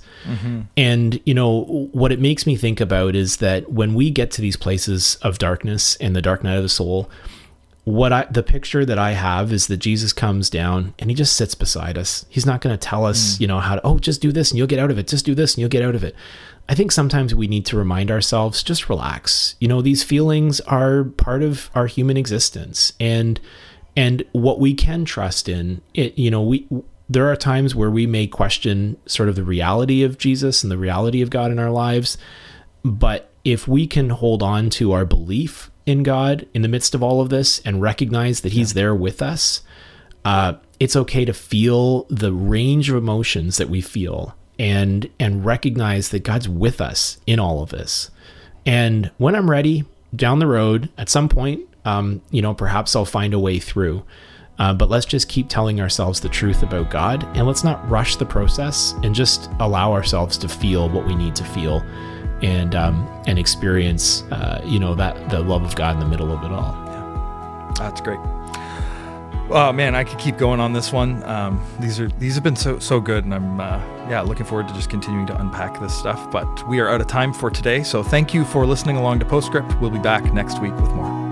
And 0.74 1.20
you 1.26 1.34
know 1.34 1.88
what 1.92 2.12
it 2.12 2.18
makes 2.20 2.46
me 2.46 2.56
think 2.56 2.80
about 2.80 3.14
is 3.14 3.36
that 3.36 3.70
when 3.70 3.92
we 3.92 4.10
get 4.10 4.30
to 4.32 4.40
these 4.40 4.56
places 4.56 5.16
of 5.20 5.36
darkness 5.36 5.96
and 5.96 6.16
the 6.16 6.22
dark 6.22 6.42
night 6.42 6.56
of 6.56 6.62
the 6.62 6.68
soul, 6.70 7.10
what 7.84 8.12
I 8.12 8.26
the 8.30 8.42
picture 8.42 8.84
that 8.84 8.98
I 8.98 9.12
have 9.12 9.52
is 9.52 9.66
that 9.66 9.76
Jesus 9.76 10.12
comes 10.12 10.48
down 10.48 10.94
and 10.98 11.10
he 11.10 11.14
just 11.14 11.36
sits 11.36 11.54
beside 11.54 11.98
us. 11.98 12.24
He's 12.28 12.46
not 12.46 12.60
going 12.60 12.76
to 12.76 12.88
tell 12.88 13.04
us, 13.04 13.36
hmm. 13.36 13.42
you 13.42 13.46
know, 13.46 13.60
how 13.60 13.76
to 13.76 13.82
oh, 13.84 13.98
just 13.98 14.20
do 14.20 14.32
this 14.32 14.50
and 14.50 14.58
you'll 14.58 14.66
get 14.66 14.78
out 14.78 14.90
of 14.90 14.98
it. 14.98 15.06
Just 15.06 15.26
do 15.26 15.34
this 15.34 15.54
and 15.54 15.60
you'll 15.60 15.68
get 15.68 15.82
out 15.82 15.94
of 15.94 16.02
it. 16.02 16.14
I 16.66 16.74
think 16.74 16.92
sometimes 16.92 17.34
we 17.34 17.46
need 17.46 17.66
to 17.66 17.76
remind 17.76 18.10
ourselves 18.10 18.62
just 18.62 18.88
relax. 18.88 19.54
You 19.60 19.68
know, 19.68 19.82
these 19.82 20.02
feelings 20.02 20.60
are 20.62 21.04
part 21.04 21.42
of 21.42 21.70
our 21.74 21.86
human 21.86 22.16
existence 22.16 22.94
and 22.98 23.38
and 23.96 24.24
what 24.32 24.58
we 24.58 24.74
can 24.74 25.04
trust 25.04 25.48
in 25.48 25.80
it 25.94 26.18
you 26.18 26.30
know 26.30 26.42
we 26.42 26.66
there 27.08 27.30
are 27.30 27.36
times 27.36 27.74
where 27.74 27.90
we 27.90 28.06
may 28.06 28.26
question 28.26 28.96
sort 29.06 29.28
of 29.28 29.36
the 29.36 29.44
reality 29.44 30.02
of 30.02 30.16
Jesus 30.18 30.62
and 30.62 30.70
the 30.72 30.78
reality 30.78 31.20
of 31.20 31.30
God 31.30 31.50
in 31.50 31.58
our 31.58 31.70
lives 31.70 32.16
but 32.82 33.30
if 33.44 33.68
we 33.68 33.86
can 33.86 34.10
hold 34.10 34.42
on 34.42 34.70
to 34.70 34.92
our 34.92 35.04
belief 35.04 35.70
in 35.86 36.02
God 36.02 36.46
in 36.54 36.62
the 36.62 36.68
midst 36.68 36.94
of 36.94 37.02
all 37.02 37.20
of 37.20 37.28
this 37.28 37.60
and 37.60 37.82
recognize 37.82 38.40
that 38.40 38.52
He's 38.52 38.74
there 38.74 38.94
with 38.94 39.20
us, 39.22 39.62
uh, 40.24 40.54
it's 40.80 40.96
okay 40.96 41.24
to 41.24 41.32
feel 41.32 42.04
the 42.04 42.32
range 42.32 42.88
of 42.90 42.96
emotions 42.96 43.56
that 43.58 43.68
we 43.68 43.80
feel 43.80 44.34
and 44.58 45.10
and 45.18 45.44
recognize 45.44 46.10
that 46.10 46.22
God's 46.22 46.48
with 46.48 46.80
us 46.80 47.18
in 47.26 47.38
all 47.38 47.62
of 47.62 47.70
this. 47.70 48.10
And 48.66 49.10
when 49.18 49.34
I'm 49.34 49.50
ready, 49.50 49.84
down 50.14 50.38
the 50.38 50.46
road, 50.46 50.88
at 50.96 51.08
some 51.08 51.28
point, 51.28 51.62
um, 51.84 52.22
you 52.30 52.40
know, 52.40 52.54
perhaps 52.54 52.96
I'll 52.96 53.04
find 53.04 53.34
a 53.34 53.38
way 53.38 53.58
through. 53.58 54.04
Uh, 54.58 54.72
but 54.72 54.88
let's 54.88 55.06
just 55.06 55.28
keep 55.28 55.48
telling 55.48 55.80
ourselves 55.80 56.20
the 56.20 56.28
truth 56.28 56.62
about 56.62 56.88
God 56.88 57.24
and 57.36 57.44
let's 57.44 57.64
not 57.64 57.88
rush 57.90 58.16
the 58.16 58.24
process 58.24 58.94
and 59.02 59.12
just 59.12 59.50
allow 59.58 59.92
ourselves 59.92 60.38
to 60.38 60.48
feel 60.48 60.88
what 60.88 61.06
we 61.06 61.16
need 61.16 61.34
to 61.34 61.44
feel 61.44 61.82
and 62.44 62.74
um, 62.74 63.08
and 63.26 63.38
experience, 63.38 64.22
uh, 64.30 64.60
you 64.64 64.78
know, 64.78 64.94
that 64.94 65.30
the 65.30 65.40
love 65.40 65.64
of 65.64 65.74
God 65.74 65.94
in 65.94 66.00
the 66.00 66.06
middle 66.06 66.30
of 66.30 66.44
it 66.44 66.52
all. 66.52 66.72
That's 67.78 68.00
great. 68.00 68.20
Oh 69.50 69.72
man, 69.72 69.94
I 69.94 70.04
could 70.04 70.18
keep 70.18 70.38
going 70.38 70.60
on 70.60 70.72
this 70.72 70.92
one. 70.92 71.22
Um, 71.24 71.64
these 71.80 71.98
are 72.00 72.08
these 72.08 72.34
have 72.34 72.44
been 72.44 72.56
so 72.56 72.78
so 72.78 73.00
good, 73.00 73.24
and 73.24 73.34
I'm 73.34 73.60
uh, 73.60 73.78
yeah 74.08 74.20
looking 74.20 74.46
forward 74.46 74.68
to 74.68 74.74
just 74.74 74.90
continuing 74.90 75.26
to 75.26 75.40
unpack 75.40 75.80
this 75.80 75.96
stuff. 75.98 76.30
But 76.30 76.68
we 76.68 76.80
are 76.80 76.88
out 76.88 77.00
of 77.00 77.06
time 77.06 77.32
for 77.32 77.50
today, 77.50 77.82
so 77.82 78.02
thank 78.02 78.34
you 78.34 78.44
for 78.44 78.66
listening 78.66 78.96
along 78.96 79.20
to 79.20 79.24
Postscript. 79.24 79.80
We'll 79.80 79.90
be 79.90 79.98
back 79.98 80.32
next 80.32 80.60
week 80.60 80.74
with 80.74 80.90
more. 80.92 81.23